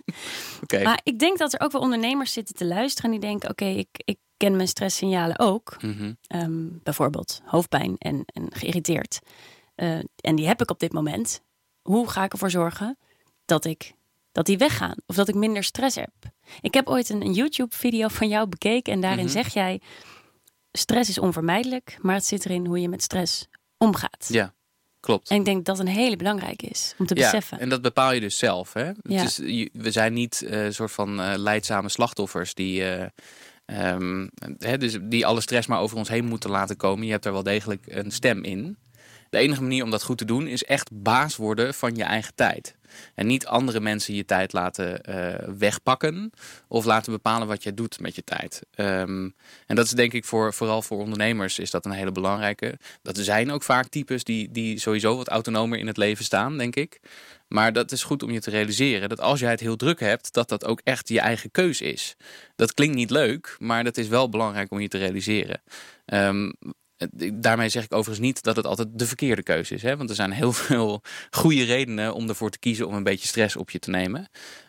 okay. 0.64 0.84
Maar 0.84 1.00
ik 1.04 1.20
denk 1.20 1.38
dat 1.38 1.54
er 1.54 1.60
ook 1.62 1.72
wel 1.72 1.82
ondernemers 1.82 2.34
zitten 2.34 2.56
te 2.56 2.66
luisteren 2.66 3.12
en 3.12 3.20
die 3.20 3.30
denken, 3.30 3.50
oké, 3.50 3.66
ik, 3.66 3.88
ik 3.92 4.18
ken 4.38 4.56
mijn 4.56 4.68
stresssignalen 4.68 5.40
ook. 5.40 5.78
Mm 5.82 6.18
bijvoorbeeld 6.84 7.42
hoofdpijn 7.46 7.96
en, 7.98 8.24
en 8.26 8.48
geïrriteerd. 8.50 9.20
Uh, 9.76 10.00
en 10.16 10.36
die 10.36 10.48
heb 10.48 10.62
ik 10.62 10.70
op 10.70 10.80
dit 10.80 10.94
moment. 10.94 11.42
Hoe 11.82 12.10
ga 12.10 12.24
ik 12.24 12.32
ervoor 12.32 12.50
zorgen 12.50 12.98
dat 13.46 13.66
ik 13.66 13.94
dat 14.32 14.46
die 14.46 14.58
weggaan 14.58 14.96
of 15.06 15.16
dat 15.16 15.28
ik 15.28 15.36
minder 15.36 15.64
stress 15.64 15.96
heb? 15.96 16.14
Ik 16.62 16.74
heb 16.74 16.88
ooit 16.88 17.10
een, 17.10 17.22
een 17.22 17.34
YouTube-video 17.34 18.08
van 18.08 18.28
jou 18.28 18.48
bekeken 18.48 18.94
en 18.94 19.02
daarin 19.02 19.26
mhm. 19.26 19.34
zeg 19.34 19.54
jij 19.54 19.82
stress 20.72 21.10
is 21.10 21.20
onvermijdelijk, 21.20 21.98
maar 22.02 22.16
het 22.16 22.26
zit 22.26 22.46
erin 22.46 22.66
hoe 22.66 22.82
je 22.82 22.90
met 22.90 23.04
stress 23.04 23.48
omgaat. 23.78 24.28
Ja, 24.28 24.54
klopt. 25.00 25.30
En 25.30 25.38
ik 25.38 25.46
denk 25.46 25.66
dat 25.66 25.80
een 25.80 25.88
hele 25.88 26.16
belangrijke 26.16 26.66
is 26.66 26.94
om 26.98 27.06
te 27.06 27.16
ja, 27.16 27.24
beseffen. 27.24 27.60
En 27.60 27.70
dat 27.70 27.82
bepaal 27.82 28.12
je 28.12 28.20
dus 28.20 28.38
zelf. 28.38 28.74
Hè? 28.74 28.92
Ja. 29.02 29.24
Is, 29.24 29.38
we 29.74 29.92
zijn 29.92 30.14
niet 30.14 30.44
een 30.46 30.66
uh, 30.66 30.72
soort 30.72 30.92
van 30.92 31.20
uh, 31.20 31.34
leidzame 31.36 31.90
slachtoffers 31.90 32.54
die, 32.54 32.82
uh, 32.82 33.06
um, 33.94 34.30
hè, 34.58 34.78
dus 34.78 34.98
die 35.02 35.26
alle 35.26 35.42
stress 35.42 35.68
maar 35.68 35.80
over 35.80 35.98
ons 35.98 36.10
heen 36.10 36.26
moeten 36.26 36.50
laten 36.50 36.78
komen. 36.78 37.06
Je 37.06 37.12
hebt 37.12 37.26
er 37.26 37.32
wel 37.32 37.44
degelijk 37.44 37.86
een 37.88 38.12
stem 38.12 38.44
in. 38.44 38.78
De 39.32 39.38
enige 39.38 39.62
manier 39.62 39.84
om 39.84 39.90
dat 39.90 40.04
goed 40.04 40.18
te 40.18 40.26
doen 40.26 40.48
is 40.48 40.64
echt 40.64 40.90
baas 40.94 41.36
worden 41.36 41.74
van 41.74 41.96
je 41.96 42.04
eigen 42.04 42.36
tijd. 42.36 42.76
En 43.16 43.28
niet 43.28 43.46
andere 43.46 43.80
mensen 43.80 44.14
je 44.14 44.26
tijd 44.26 44.54
laten 44.54 45.02
uh, 45.10 45.56
wegpakken 45.58 46.32
of 46.68 46.86
laten 46.86 47.12
bepalen 47.12 47.48
wat 47.48 47.64
jij 47.64 47.74
doet 47.74 48.00
met 48.00 48.16
je 48.16 48.24
tijd. 48.24 48.62
Um, 48.76 49.36
en 49.68 49.76
dat 49.76 49.86
is 49.86 49.92
denk 49.92 50.14
ik 50.14 50.26
voor, 50.26 50.54
vooral 50.54 50.82
voor 50.82 50.98
ondernemers 50.98 51.60
is 51.60 51.72
dat 51.72 51.86
een 51.86 51.92
hele 51.92 52.12
belangrijke. 52.12 52.80
Dat 53.02 53.18
zijn 53.18 53.52
ook 53.52 53.64
vaak 53.64 53.88
types 53.88 54.24
die, 54.24 54.52
die 54.52 54.80
sowieso 54.80 55.18
wat 55.18 55.28
autonomer 55.28 55.80
in 55.80 55.88
het 55.88 55.98
leven 55.98 56.26
staan, 56.26 56.58
denk 56.58 56.76
ik. 56.76 57.00
Maar 57.48 57.74
dat 57.74 57.92
is 57.92 58.04
goed 58.04 58.24
om 58.24 58.32
je 58.32 58.42
te 58.42 58.50
realiseren 58.50 59.10
dat 59.10 59.20
als 59.20 59.40
jij 59.40 59.52
het 59.52 59.60
heel 59.60 59.76
druk 59.76 60.00
hebt, 60.00 60.34
dat 60.34 60.50
dat 60.50 60.66
ook 60.66 60.82
echt 60.84 61.10
je 61.10 61.20
eigen 61.20 61.52
keus 61.52 61.82
is. 61.82 62.16
Dat 62.56 62.74
klinkt 62.74 62.96
niet 62.96 63.12
leuk, 63.12 63.56
maar 63.60 63.84
dat 63.84 63.98
is 63.98 64.08
wel 64.08 64.30
belangrijk 64.30 64.72
om 64.72 64.80
je 64.80 64.88
te 64.88 64.98
realiseren. 64.98 65.62
Um, 66.06 66.54
Daarmee 67.34 67.70
zeg 67.70 67.84
ik 67.84 67.94
overigens 67.94 68.26
niet 68.26 68.44
dat 68.44 68.56
het 68.56 68.66
altijd 68.66 68.88
de 68.92 69.08
verkeerde 69.08 69.44
keuze 69.44 69.74
is. 69.74 69.82
Hè? 69.82 69.98
Want 69.98 70.10
er 70.10 70.16
zijn 70.16 70.32
heel 70.32 70.54
veel 70.68 71.02
goede 71.30 71.64
redenen 71.64 72.14
om 72.14 72.30
ervoor 72.30 72.50
te 72.50 72.60
kiezen 72.60 72.88
om 72.88 72.94
een 72.94 73.04
beetje 73.04 73.28
stress 73.28 73.56
op 73.56 73.70
je 73.70 73.80
te 73.80 73.90
nemen. 73.90 74.20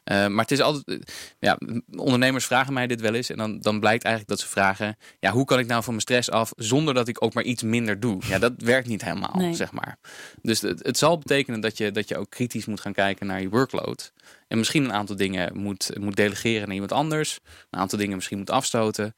Uh, 0.05 0.27
maar 0.27 0.43
het 0.43 0.51
is 0.51 0.61
altijd. 0.61 1.13
Ja, 1.39 1.59
ondernemers 1.97 2.47
vragen 2.47 2.73
mij 2.73 2.87
dit 2.87 3.01
wel 3.01 3.15
eens. 3.15 3.31
En 3.31 3.37
dan, 3.37 3.61
dan 3.61 3.81
blijkt 3.81 4.05
eigenlijk 4.05 4.37
dat 4.37 4.47
ze 4.47 4.53
vragen: 4.53 4.97
ja, 5.21 5.31
hoe 5.31 5.45
kan 5.45 5.59
ik 5.59 5.67
nou 5.67 5.83
van 5.83 5.93
mijn 5.93 6.01
stress 6.01 6.31
af 6.31 6.53
zonder 6.57 6.95
dat 6.95 7.09
ik 7.09 7.25
ook 7.25 7.35
maar 7.35 7.45
iets 7.45 7.63
minder 7.63 8.01
doe? 8.01 8.21
Ja, 8.27 8.39
dat 8.39 8.53
werkt 8.57 8.89
niet 8.89 9.05
helemaal, 9.05 9.55
zeg 9.55 9.73
maar. 9.73 9.99
Dus 10.43 10.61
het, 10.61 10.85
het 10.85 10.99
zal 10.99 11.19
betekenen 11.19 11.61
dat 11.61 11.79
je, 11.79 11.91
dat 11.91 12.09
je 12.09 12.17
ook 12.17 12.31
kritisch 12.31 12.67
moet 12.67 12.81
gaan 12.81 12.93
kijken 12.93 13.27
naar 13.27 13.41
je 13.41 13.49
workload. 13.49 14.13
En 14.49 14.59
misschien 14.59 14.85
een 14.85 14.93
aantal 14.93 15.17
dingen 15.17 15.59
moet, 15.59 15.91
moet 16.01 16.17
delegeren 16.17 16.63
naar 16.63 16.75
iemand 16.75 16.93
anders. 16.93 17.39
Een 17.71 17.81
aantal 17.81 17.99
dingen 17.99 18.17
misschien 18.17 18.39
moet 18.39 18.51
afstoten. 18.51 19.15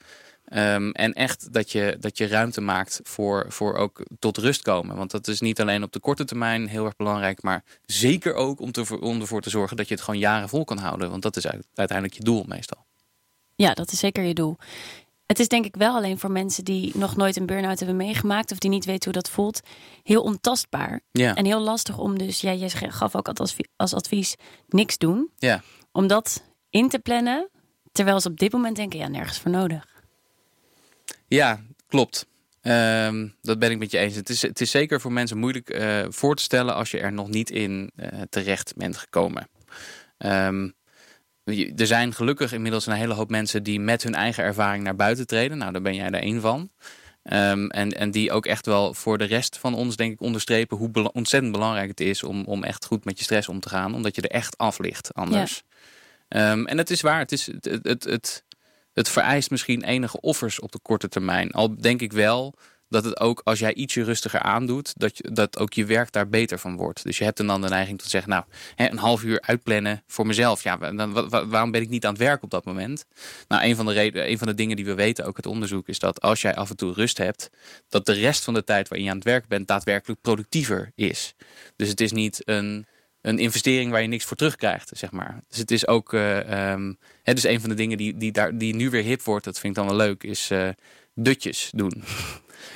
Um, 0.53 0.93
en 0.93 1.13
echt 1.13 1.53
dat 1.53 1.73
je, 1.73 1.97
dat 2.01 2.19
je 2.19 2.27
ruimte 2.27 2.61
maakt 2.61 3.01
voor, 3.03 3.47
voor 3.49 3.77
ook 3.77 4.03
tot 4.19 4.39
rust 4.39 4.63
komen. 4.63 4.97
Want 4.97 5.11
dat 5.11 5.29
is 5.29 5.41
niet 5.41 5.61
alleen 5.61 5.83
op 5.83 5.93
de 5.93 6.01
korte 6.01 6.25
termijn 6.25 6.69
heel 6.69 6.85
erg 6.85 6.97
belangrijk, 6.97 7.43
maar 7.43 7.65
zeker 7.87 8.35
ook 8.35 8.61
om, 8.61 8.73
te, 8.73 9.01
om 9.01 9.21
ervoor 9.21 9.41
te 9.41 9.51
zorgen 9.51 9.77
dat 9.77 9.89
je 9.89 9.95
het 9.95 10.03
gewoon 10.03 10.21
jaren 10.21 10.49
vol 10.49 10.65
kan 10.65 10.79
houden. 10.79 11.11
Want 11.11 11.23
dat 11.23 11.37
is 11.37 11.47
uiteindelijk 11.75 12.19
je 12.19 12.25
doel 12.25 12.45
meestal. 12.47 12.85
Ja, 13.55 13.75
dat 13.75 13.93
is 13.93 13.99
zeker 13.99 14.23
je 14.23 14.35
doel. 14.35 14.57
Het 15.27 15.39
is 15.39 15.49
denk 15.49 15.65
ik 15.65 15.77
wel 15.77 15.95
alleen 15.95 16.19
voor 16.19 16.31
mensen 16.31 16.65
die 16.65 16.93
nog 16.95 17.17
nooit 17.17 17.37
een 17.37 17.47
burn-out 17.47 17.79
hebben 17.79 17.97
meegemaakt 17.97 18.53
of 18.53 18.59
die 18.59 18.71
niet 18.71 18.85
weten 18.85 19.05
hoe 19.05 19.23
dat 19.23 19.31
voelt, 19.31 19.61
heel 20.03 20.23
ontastbaar. 20.23 21.01
Ja. 21.13 21.35
En 21.35 21.45
heel 21.45 21.61
lastig 21.61 21.99
om 21.99 22.19
dus, 22.19 22.41
ja, 22.41 22.53
jij 22.53 22.71
gaf 22.71 23.17
ook 23.17 23.29
als, 23.29 23.57
als 23.77 23.95
advies, 23.95 24.35
niks 24.69 24.99
doen. 24.99 25.31
Ja. 25.39 25.63
Om 25.93 26.07
dat 26.07 26.45
in 26.71 26.89
te 26.89 26.99
plannen, 26.99 27.49
terwijl 27.93 28.21
ze 28.21 28.29
op 28.29 28.39
dit 28.39 28.53
moment 28.53 28.77
denken, 28.77 28.99
ja, 28.99 29.09
nergens 29.09 29.39
voor 29.39 29.51
nodig. 29.51 29.94
Ja, 31.35 31.61
klopt. 31.89 32.27
Ehm, 32.61 33.29
dat 33.43 33.59
ben 33.59 33.71
ik 33.71 33.79
met 33.79 33.91
je 33.91 33.99
eens. 33.99 34.15
Het 34.15 34.29
is, 34.29 34.43
het 34.43 34.61
is 34.61 34.71
zeker 34.71 35.01
voor 35.01 35.13
mensen 35.13 35.39
moeilijk 35.39 35.75
uh, 35.75 36.05
voor 36.09 36.37
te 36.37 36.43
stellen 36.43 36.75
als 36.75 36.91
je 36.91 36.99
er 36.99 37.13
nog 37.13 37.29
niet 37.29 37.51
in 37.51 37.91
uh, 37.97 38.09
terecht 38.31 38.73
bent 38.77 38.97
gekomen. 38.97 39.49
Um, 40.19 40.75
er 41.77 41.87
zijn 41.87 42.15
gelukkig 42.15 42.53
inmiddels 42.53 42.87
een 42.87 42.93
hele 42.93 43.15
hoop 43.15 43.31
mensen 43.31 43.63
die 43.63 43.81
met 43.81 44.03
hun 44.03 44.15
eigen 44.15 44.45
ervaring 44.45 44.85
naar 44.85 44.97
buiten 44.97 45.27
treden. 45.27 45.59
Nou, 45.59 45.73
daar 45.73 45.83
ben 45.83 45.95
jij 45.95 46.07
er 46.07 46.23
één 46.23 46.41
van. 46.41 46.71
Um, 47.23 47.71
en, 47.71 47.93
en 47.93 48.11
die 48.11 48.33
ook 48.33 48.47
echt 48.47 48.67
wel 48.67 48.95
voor 48.95 49.19
de 49.19 49.25
rest 49.25 49.59
van 49.59 49.75
ons, 49.75 49.97
denk 49.97 50.13
ik, 50.13 50.21
onderstrepen 50.21 50.77
hoe 50.77 51.13
ontzettend 51.13 51.53
belangrijk 51.53 51.89
het 51.89 52.01
is 52.01 52.23
om, 52.23 52.45
om 52.45 52.65
echt 52.65 52.85
goed 52.85 53.05
met 53.05 53.19
je 53.19 53.25
stress 53.25 53.49
om 53.49 53.61
te 53.61 53.69
gaan. 53.69 53.95
Omdat 53.95 54.15
je 54.17 54.23
er 54.23 54.31
echt 54.31 54.59
af 54.59 54.79
ligt 54.79 55.15
anders. 55.15 55.63
Ja. 56.29 56.65
En 56.65 56.79
het 56.79 56.91
is 56.91 57.01
waar, 57.01 57.19
het, 57.19 57.33
is, 57.33 57.47
het, 57.47 57.65
het, 57.65 57.87
het, 57.87 58.05
het 58.05 58.45
vereist 58.95 59.51
misschien 59.51 59.85
enige 59.85 60.21
offers 60.21 60.61
op 60.61 60.73
de 60.73 60.79
korte 60.83 61.09
termijn. 61.09 61.51
Al 61.51 61.81
denk 61.81 62.01
ik 62.01 62.13
wel 62.13 62.55
dat 62.89 63.05
het 63.05 63.21
ook 63.21 63.41
als 63.45 63.59
jij 63.59 63.75
ietsje 63.75 64.05
rustiger 64.05 64.41
aandoet, 64.41 64.93
dat, 64.97 65.13
dat 65.17 65.59
ook 65.59 65.73
je 65.73 65.85
werk 65.85 66.13
daar 66.13 66.29
beter 66.29 66.59
van 66.59 66.77
wordt. 66.77 67.05
Dus 67.05 67.19
je 67.19 67.25
hebt 67.25 67.47
dan 67.47 67.61
de 67.61 67.69
neiging 67.69 67.99
tot 67.99 68.11
zeggen, 68.11 68.31
nou, 68.31 68.45
een 68.77 68.99
half 68.99 69.23
uur 69.23 69.41
uitplannen 69.41 70.03
voor 70.07 70.27
mezelf. 70.27 70.63
Ja, 70.63 70.77
dan, 70.77 71.29
waarom 71.29 71.71
ben 71.71 71.83
ik 71.83 71.89
niet 71.89 72.05
aan 72.05 72.13
het 72.13 72.23
werk 72.23 72.43
op 72.43 72.51
dat 72.51 72.65
moment? 72.65 73.05
Nou, 73.49 73.65
een 73.65 73.77
van, 73.77 73.87
de 73.87 74.29
een 74.29 74.39
van 74.39 74.47
de 74.47 74.55
dingen 74.55 74.77
die 74.77 74.85
we 74.85 74.95
weten, 74.95 75.27
ook 75.27 75.37
het 75.37 75.47
onderzoek, 75.47 75.89
is 75.89 75.99
dat 75.99 76.21
als 76.21 76.41
jij 76.41 76.55
af 76.55 76.71
en 76.71 76.77
toe 76.77 76.93
rust 76.93 77.19
hebt, 77.19 77.51
dat 77.89 78.07
de 78.07 78.13
rest 78.13 78.45
van 78.45 78.55
de 78.55 78.65
tijd 78.65 78.89
waarin 78.89 79.07
je 79.07 79.13
aan 79.13 79.19
het 79.19 79.29
werk 79.29 79.49
bent, 79.49 79.69
daadwerkelijk 79.69 80.21
productiever 80.21 80.93
is. 80.95 81.35
Dus 81.77 81.89
het 81.89 82.01
is 82.01 82.13
niet 82.13 82.43
een 82.45 82.87
een 83.25 83.39
investering 83.39 83.91
waar 83.91 84.03
je 84.03 84.09
niks 84.09 84.25
voor 84.25 84.37
terugkrijgt, 84.37 84.91
zeg 84.93 85.11
maar. 85.11 85.43
Dus 85.49 85.59
het 85.59 85.71
is 85.71 85.87
ook, 85.87 86.13
uh, 86.13 86.73
um, 86.73 86.99
dus 87.23 87.45
een 87.45 87.61
van 87.61 87.69
de 87.69 87.75
dingen 87.75 87.97
die, 87.97 88.17
die, 88.17 88.33
daar, 88.33 88.59
die 88.59 88.75
nu 88.75 88.91
weer 88.91 89.03
hip 89.03 89.23
wordt, 89.23 89.45
dat 89.45 89.59
vind 89.59 89.77
ik 89.77 89.85
dan 89.85 89.97
wel 89.97 90.07
leuk, 90.07 90.23
is 90.23 90.51
uh, 90.51 90.69
dutjes 91.15 91.71
doen. 91.75 92.03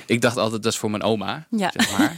Ik 0.05 0.21
dacht 0.21 0.37
altijd 0.37 0.63
dat 0.63 0.71
is 0.73 0.79
voor 0.79 0.89
mijn 0.91 1.03
oma, 1.03 1.47
Ja. 1.49 1.71
zeg 1.73 1.97
maar. 1.97 2.15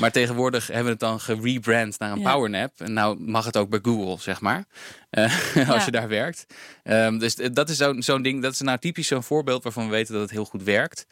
maar 0.00 0.12
tegenwoordig 0.12 0.66
hebben 0.66 0.84
we 0.84 0.90
het 0.90 1.00
dan 1.00 1.20
gerebrand 1.20 1.98
naar 1.98 2.12
een 2.12 2.20
Ja. 2.20 2.32
powernap. 2.32 2.72
En 2.80 2.92
nou 2.92 3.20
mag 3.20 3.44
het 3.44 3.56
ook 3.56 3.68
bij 3.70 3.78
Google, 3.82 4.16
zeg 4.20 4.40
maar. 4.40 4.64
Eh, 5.10 5.68
als 5.74 5.84
je 5.84 5.90
daar 5.90 6.08
werkt. 6.08 6.46
Ehm, 6.82 7.18
dus 7.18 7.34
dat 7.34 7.68
is 7.70 7.76
zo'n 7.76 8.02
zo'n 8.02 8.22
ding. 8.22 8.42
Dat 8.42 8.52
is 8.52 8.60
nou 8.60 8.78
typisch 8.78 9.06
zo'n 9.06 9.22
voorbeeld 9.22 9.62
waarvan 9.62 9.84
we 9.84 9.90
weten 9.90 10.12
dat 10.12 10.22
het 10.22 10.30
heel 10.30 10.44
goed 10.44 10.62
werkt. 10.62 11.06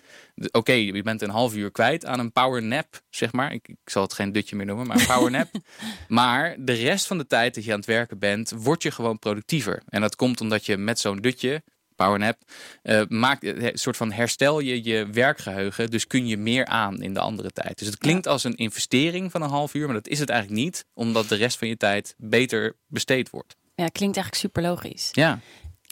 Oké, 0.51 0.73
je 0.73 1.03
bent 1.03 1.23
een 1.23 1.31
half 1.31 1.55
uur 1.55 1.71
kwijt 1.71 2.05
aan 2.07 2.19
een 2.19 2.33
powernap, 2.33 3.01
zeg 3.11 3.33
maar. 3.33 3.53
Ik, 3.53 3.69
ik 3.69 3.77
zal 3.85 4.03
het 4.03 4.13
geen 4.13 4.33
dutje 4.33 4.57
meer 4.57 4.67
noemen, 4.67 4.87
maar 4.87 5.01
een 5.01 5.07
powernap. 5.07 5.49
maar 6.09 6.57
de 6.59 6.73
rest 6.73 7.07
van 7.07 7.19
de 7.19 7.27
tijd 7.27 7.55
dat 7.55 7.65
je 7.65 7.71
aan 7.73 7.79
het 7.79 7.87
werken 7.87 8.19
bent, 8.19 8.53
word 8.57 8.83
je 8.83 8.91
gewoon 8.91 9.19
productiever. 9.19 9.83
En 9.89 10.01
dat 10.01 10.17
komt 10.17 10.41
omdat 10.41 10.67
je 10.67 10.77
met 10.77 10.99
zo'n 10.99 11.21
dutje, 11.21 11.63
powernap, 12.05 12.37
eh 12.83 13.03
maakt 13.09 13.45
eh, 13.45 13.63
een 13.63 13.79
soort 13.79 13.97
van 13.97 14.13
herstel 14.13 14.61
je 14.61 14.85
je 14.85 15.07
werkgeheugen. 15.13 15.91
Dus 15.91 16.07
kun 16.07 16.27
je 16.27 16.37
meer 16.37 16.67
aan 16.67 17.03
in 17.03 17.15
de 17.15 17.21
andere 17.21 17.51
tijd. 17.51 17.79
Dus 17.79 17.87
het 17.87 17.99
klinkt 17.99 18.27
als 18.27 18.45
een 18.45 18.55
investering 18.57 19.31
van 19.31 19.43
een 19.43 19.49
half 19.51 19.75
uur, 19.75 19.85
maar 19.87 19.95
dat 19.95 20.09
is 20.09 20.19
het 20.19 20.29
eigenlijk 20.29 20.61
niet. 20.63 20.85
Omdat 20.95 21.29
de 21.29 21.35
rest 21.35 21.59
van 21.59 21.69
je 21.69 21.77
tijd 21.77 22.15
beter 22.19 22.77
besteed 22.87 23.31
wordt. 23.31 23.57
Ja, 23.75 23.87
klinkt 23.87 24.17
eigenlijk 24.17 24.35
super 24.35 24.63
logisch. 24.63 25.09
Ja, 25.13 25.39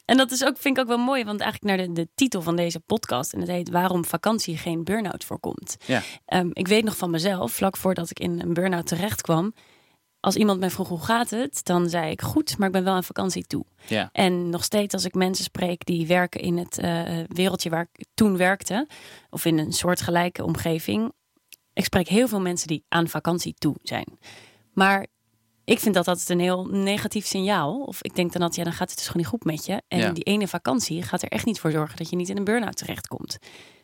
En 0.04 0.16
dat 0.16 0.30
is 0.30 0.44
ook, 0.44 0.56
vind 0.58 0.76
ik 0.76 0.82
ook 0.82 0.88
wel 0.88 0.98
mooi, 0.98 1.24
want 1.24 1.40
eigenlijk 1.40 1.76
naar 1.76 1.86
de, 1.86 1.92
de 1.92 2.08
titel 2.14 2.42
van 2.42 2.56
deze 2.56 2.80
podcast, 2.80 3.32
en 3.32 3.40
het 3.40 3.48
heet 3.48 3.70
Waarom 3.70 4.04
vakantie 4.04 4.56
geen 4.56 4.84
burn-out 4.84 5.24
voorkomt. 5.24 5.76
ja. 5.86 6.02
Ehm, 6.24 6.48
ik 6.52 6.68
weet 6.68 6.84
nog 6.84 6.96
van 6.96 7.10
mezelf, 7.10 7.52
vlak 7.52 7.76
voordat 7.76 8.10
ik 8.10 8.18
in 8.20 8.40
een 8.40 8.52
burn-out 8.54 8.86
terecht 8.86 9.20
kwam, 9.20 9.54
als 10.28 10.36
iemand 10.36 10.60
mij 10.60 10.70
vroeg 10.70 10.88
hoe 10.88 11.00
gaat 11.04 11.30
het, 11.30 11.60
dan 11.64 11.88
zei 11.88 12.10
ik 12.10 12.22
goed, 12.22 12.58
maar 12.58 12.66
ik 12.66 12.72
ben 12.72 12.84
wel 12.84 12.94
aan 12.94 13.04
vakantie 13.04 13.46
toe. 13.46 13.64
ja. 13.86 14.08
En 14.12 14.50
nog 14.50 14.64
steeds 14.64 14.94
als 14.94 15.04
ik 15.04 15.14
mensen 15.14 15.44
spreek 15.44 15.84
die 15.86 16.06
werken 16.06 16.40
in 16.40 16.56
het 16.58 16.78
eh, 16.78 17.02
wereldje 17.28 17.70
waar 17.70 17.88
ik 17.92 18.06
toen 18.14 18.36
werkte, 18.36 18.86
of 19.30 19.44
in 19.44 19.58
een 19.58 19.72
soortgelijke 19.72 20.44
omgeving, 20.44 21.12
ik 21.72 21.84
spreek 21.84 22.08
heel 22.08 22.28
veel 22.28 22.40
mensen 22.40 22.68
die 22.68 22.84
aan 22.88 23.08
vakantie 23.08 23.54
toe 23.58 23.74
zijn. 23.82 24.18
Maar 24.72 25.06
ik 25.64 25.78
vind 25.78 25.94
dat 25.94 26.08
altijd 26.08 26.28
een 26.28 26.40
heel 26.40 26.64
negatief 26.66 27.26
signaal. 27.26 27.80
Of 27.82 28.02
ik 28.02 28.14
denk 28.14 28.32
dan 28.32 28.40
dat 28.40 28.54
ja, 28.54 28.64
dan 28.64 28.72
gaat 28.72 28.88
het 28.88 28.98
dus 28.98 29.06
gewoon 29.06 29.22
niet 29.22 29.30
goed 29.30 29.44
met 29.44 29.66
je. 29.66 29.82
En 29.88 29.98
Ja. 29.98 30.10
die 30.12 30.24
ene 30.24 30.48
vakantie 30.48 31.02
gaat 31.02 31.22
er 31.22 31.28
echt 31.28 31.44
niet 31.44 31.60
voor 31.60 31.70
zorgen 31.70 31.96
dat 31.96 32.10
je 32.10 32.16
niet 32.16 32.28
in 32.28 32.36
een 32.36 32.44
burn-out 32.44 32.76
terechtkomt. 32.76 33.38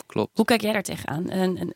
Klopt. 0.06 0.36
Hoe 0.36 0.44
kijk 0.44 0.60
jij 0.60 0.72
daar 0.72 0.82
tegenaan? 0.82 1.30
Een, 1.30 1.60
een, 1.60 1.74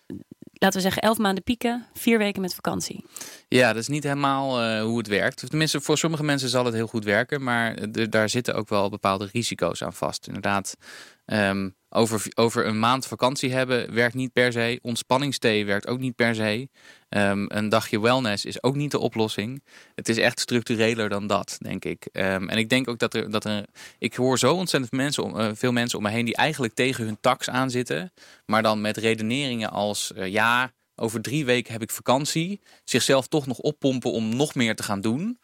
laten 0.59 0.77
we 0.77 0.81
zeggen 0.85 1.03
elf 1.03 1.19
maanden 1.19 1.45
pieken, 1.45 1.87
vier 1.95 2.19
weken 2.19 2.41
met 2.43 2.55
vakantie. 2.55 3.05
Ja, 3.49 3.73
dat 3.73 3.83
is 3.83 3.89
niet 3.89 4.03
helemaal 4.03 4.63
eh, 4.63 4.83
hoe 4.83 4.99
het 4.99 5.07
werkt. 5.07 5.49
Tenminste, 5.49 5.81
voor 5.81 5.99
sommige 5.99 6.25
mensen 6.25 6.49
zal 6.49 6.65
het 6.65 6.75
heel 6.75 6.87
goed 6.87 7.05
werken, 7.05 7.43
maar 7.43 7.75
er- 7.75 8.11
daar 8.11 8.29
zitten 8.29 8.55
ook 8.55 8.69
wel 8.69 8.91
bepaalde 8.91 9.29
risico's 9.33 9.83
aan 9.83 9.93
vast. 9.95 10.27
Inderdaad, 10.27 10.77
ehm, 11.25 11.69
over, 11.91 12.27
over 12.35 12.67
een 12.67 12.79
maand 12.79 13.07
vakantie 13.07 13.53
hebben 13.53 13.95
werkt 13.95 14.15
niet 14.15 14.33
per 14.33 14.53
se. 14.53 14.79
Ontspanningstee 14.83 15.65
werkt 15.67 15.87
ook 15.87 15.99
niet 15.99 16.15
per 16.15 16.35
se. 16.35 16.69
Ehm, 17.09 17.45
een 17.49 17.69
dagje 17.69 18.01
wellness 18.01 18.45
is 18.45 18.63
ook 18.63 18.75
niet 18.75 18.91
de 18.91 18.99
oplossing. 18.99 19.63
Het 19.95 20.09
is 20.09 20.17
echt 20.17 20.41
structureler 20.41 21.09
dan 21.09 21.27
dat, 21.27 21.59
denk 21.61 21.85
ik. 21.85 22.09
Ehm, 22.13 22.49
en 22.49 22.59
ik 22.59 22.69
denk 22.69 22.89
ook 22.89 22.99
dat 22.99 23.15
er, 23.15 23.31
dat 23.31 23.45
er. 23.45 23.65
Ik 23.99 24.15
hoor 24.15 24.39
zo 24.39 24.55
ontzettend 24.55 24.93
mensen 24.93 25.25
om, 25.25 25.39
eh, 25.39 25.49
veel 25.55 25.73
mensen 25.73 25.99
om 25.99 26.05
me 26.05 26.11
heen 26.11 26.25
die 26.25 26.37
eigenlijk 26.37 26.75
tegen 26.75 27.05
hun 27.05 27.21
tax 27.21 27.51
aanzitten. 27.51 28.13
Maar 28.47 28.63
dan 28.63 28.81
met 28.81 28.97
redeneringen 28.97 29.71
als: 29.71 30.13
eh, 30.13 30.27
ja, 30.27 30.73
over 30.97 31.21
drie 31.21 31.45
weken 31.45 31.73
heb 31.73 31.83
ik 31.83 31.91
vakantie. 31.91 32.61
Zichzelf 32.85 33.27
toch 33.27 33.47
nog 33.47 33.59
oppompen 33.59 34.13
om 34.13 34.37
nog 34.37 34.55
meer 34.55 34.77
te 34.77 34.83
gaan 34.83 35.01
doen. 35.01 35.39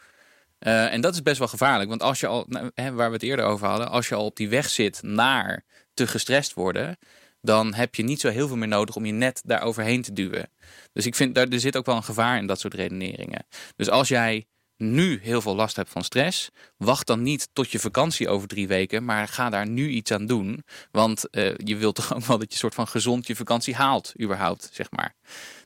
Eh, 0.59 0.92
en 0.92 1.00
dat 1.00 1.14
is 1.14 1.22
best 1.22 1.38
wel 1.38 1.48
gevaarlijk. 1.48 1.88
Want 1.88 2.02
als 2.02 2.20
je 2.20 2.26
al, 2.26 2.44
nou, 2.48 2.70
hè, 2.74 2.92
waar 2.92 3.09
we 3.09 3.14
het 3.14 3.22
eerder 3.22 3.44
over 3.44 3.66
hadden, 3.66 3.90
als 3.90 4.09
je 4.09 4.14
al 4.14 4.24
op 4.24 4.37
die 4.37 4.48
weg 4.48 4.70
zit 4.70 5.02
naar 5.02 5.64
te 5.94 6.07
gestrest 6.07 6.54
worden, 6.54 6.98
dan 7.40 7.74
heb 7.74 7.94
je 7.94 8.02
niet 8.02 8.20
zo 8.20 8.28
heel 8.28 8.48
veel 8.48 8.57
meer 8.57 8.68
nodig 8.68 8.96
om 8.96 9.04
je 9.04 9.12
net 9.12 9.42
daar 9.44 9.62
overheen 9.62 10.02
te 10.02 10.12
duwen. 10.12 10.50
Dus 10.92 11.07
ik 11.07 11.14
vind 11.14 11.35
daar 11.35 11.48
er 11.48 11.61
zit 11.61 11.76
ook 11.76 11.87
wel 11.87 11.96
een 11.96 12.04
gevaar 12.04 12.38
in 12.38 12.46
dat 12.46 12.61
soort 12.61 12.74
redeneringen. 12.74 13.46
Dus 13.76 13.90
als 13.90 14.09
jij 14.09 14.46
nu 14.76 15.20
heel 15.22 15.40
veel 15.40 15.54
last 15.54 15.76
hebt 15.76 15.90
van 15.90 16.04
stress, 16.04 16.50
wacht 16.76 17.07
dan 17.07 17.22
niet 17.22 17.48
tot 17.52 17.70
je 17.70 17.78
vakantie 17.78 18.28
over 18.28 18.48
drie 18.48 18.68
weken, 18.68 19.04
maar 19.04 19.28
ga 19.28 19.50
daar 19.50 19.68
nu 19.68 19.88
iets 19.88 20.11
aan 20.11 20.26
doen. 20.26 20.64
Want 20.90 21.30
eh, 21.30 21.57
je 21.57 21.76
wilt 21.76 21.94
toch 21.94 22.14
ook 22.14 22.24
wel 22.24 22.38
dat 22.38 22.52
je 22.52 22.59
soort 22.59 22.74
van 22.74 22.88
gezond 22.88 23.26
je 23.26 23.37
vakantie 23.37 23.74
haalt, 23.74 24.12
überhaupt, 24.20 24.70
zeg 24.72 24.90
maar. 24.90 25.14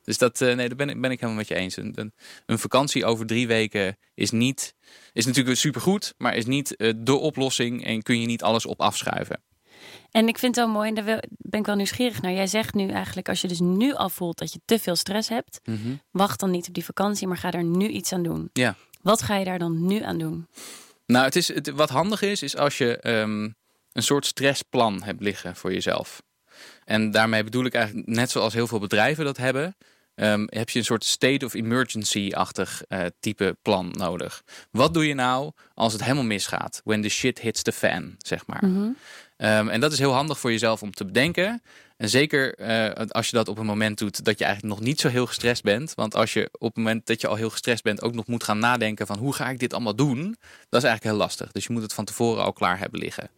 Dus 0.02 0.18
dat, 0.18 0.40
eh, 0.40 0.54
nee, 0.54 0.68
daar 0.68 0.76
ben 0.76 0.88
ik, 0.88 1.00
ben 1.00 1.10
ik 1.10 1.20
helemaal 1.20 1.40
met 1.40 1.48
je 1.48 1.54
eens. 1.54 1.76
Een, 1.76 2.12
een, 2.46 2.58
vakantie 2.58 3.04
over 3.04 3.26
drie 3.26 3.46
weken 3.46 3.96
is 4.14 4.30
niet, 4.30 4.74
is 5.12 5.26
natuurlijk 5.26 5.56
supergoed, 5.56 6.14
maar 6.16 6.36
is 6.36 6.46
niet 6.46 6.76
eh, 6.76 6.92
de 6.96 7.14
oplossing 7.14 7.84
en 7.84 8.02
kun 8.02 8.20
je 8.20 8.26
niet 8.26 8.42
alles 8.42 8.66
op 8.66 8.80
afschuiven. 8.80 9.42
En 10.10 10.28
ik 10.28 10.38
vind 10.38 10.56
het 10.56 10.64
wel 10.64 10.74
mooi, 10.74 10.88
en 10.88 10.94
daar 10.94 11.22
ben 11.28 11.60
ik 11.60 11.66
wel 11.66 11.76
nieuwsgierig 11.76 12.22
naar. 12.22 12.32
Jij 12.32 12.46
zegt 12.46 12.74
nu 12.74 12.88
eigenlijk, 12.88 13.28
als 13.28 13.40
je 13.40 13.48
dus 13.48 13.60
nu 13.60 13.94
al 13.94 14.08
voelt 14.08 14.38
dat 14.38 14.52
je 14.52 14.60
te 14.64 14.78
veel 14.78 14.96
stress 14.96 15.28
hebt, 15.28 15.60
wacht 16.10 16.40
dan 16.40 16.50
niet 16.50 16.68
op 16.68 16.74
die 16.74 16.84
vakantie, 16.84 17.26
maar 17.26 17.36
ga 17.36 17.52
er 17.52 17.64
nu 17.64 17.88
iets 17.88 18.12
aan 18.12 18.22
doen. 18.22 18.50
Ja. 18.52 18.76
Wat 19.02 19.22
ga 19.22 19.36
je 19.36 19.44
daar 19.44 19.58
dan 19.58 19.86
nu 19.86 20.02
aan 20.02 20.18
doen? 20.18 20.46
Nou, 21.06 21.24
het 21.24 21.36
is, 21.36 21.54
het, 21.54 21.70
wat 21.70 21.90
handig 21.90 22.22
is, 22.22 22.42
is 22.42 22.56
als 22.56 22.78
je 22.78 22.98
ehm, 22.98 23.42
een 23.92 24.02
soort 24.02 24.26
stressplan 24.26 25.02
hebt 25.02 25.20
liggen 25.20 25.56
voor 25.56 25.72
jezelf. 25.72 26.22
En 26.84 27.10
daarmee 27.10 27.44
bedoel 27.44 27.64
ik 27.64 27.74
eigenlijk, 27.74 28.06
net 28.06 28.30
zoals 28.30 28.54
heel 28.54 28.66
veel 28.66 28.78
bedrijven 28.78 29.24
dat 29.24 29.36
hebben, 29.36 29.76
ehm, 30.14 30.46
heb 30.46 30.70
je 30.70 30.78
een 30.78 30.84
soort 30.84 31.04
state 31.04 31.44
of 31.44 31.54
emergency-achtig 31.54 32.82
eh, 32.88 33.04
type 33.20 33.56
plan 33.62 33.90
nodig. 33.96 34.42
Wat 34.70 34.94
doe 34.94 35.06
je 35.06 35.14
nou 35.14 35.52
als 35.74 35.92
het 35.92 36.02
helemaal 36.02 36.24
misgaat? 36.24 36.80
When 36.84 37.02
the 37.02 37.08
shit 37.08 37.40
hits 37.40 37.62
the 37.62 37.72
fan, 37.72 38.14
zeg 38.18 38.46
maar. 38.46 38.62
Ehm, 39.38 39.68
en 39.68 39.80
dat 39.80 39.92
is 39.92 39.98
heel 39.98 40.12
handig 40.12 40.38
voor 40.38 40.50
jezelf 40.50 40.82
om 40.82 40.92
te 40.92 41.04
bedenken. 41.04 41.62
En 41.96 42.08
zeker 42.08 42.54
eh, 42.54 43.06
als 43.08 43.30
je 43.30 43.36
dat 43.36 43.48
op 43.48 43.58
een 43.58 43.66
moment 43.66 43.98
doet 43.98 44.24
dat 44.24 44.38
je 44.38 44.44
eigenlijk 44.44 44.74
nog 44.74 44.84
niet 44.84 45.00
zo 45.00 45.08
heel 45.08 45.26
gestrest 45.26 45.62
bent. 45.62 45.94
Want 45.94 46.14
als 46.14 46.32
je 46.32 46.48
op 46.52 46.74
het 46.74 46.76
moment 46.76 47.06
dat 47.06 47.20
je 47.20 47.26
al 47.26 47.34
heel 47.34 47.50
gestrest 47.50 47.82
bent 47.82 48.02
ook 48.02 48.14
nog 48.14 48.26
moet 48.26 48.44
gaan 48.44 48.58
nadenken 48.58 49.06
van 49.06 49.18
hoe 49.18 49.34
ga 49.34 49.50
ik 49.50 49.58
dit 49.58 49.72
allemaal 49.72 49.94
doen. 49.94 50.36
Dat 50.68 50.82
is 50.82 50.88
eigenlijk 50.88 51.04
heel 51.04 51.26
lastig. 51.26 51.52
Dus 51.52 51.66
je 51.66 51.72
moet 51.72 51.82
het 51.82 51.92
van 51.92 52.04
tevoren 52.04 52.44
al 52.44 52.52
klaar 52.52 52.78
hebben 52.78 53.00
liggen. 53.00 53.30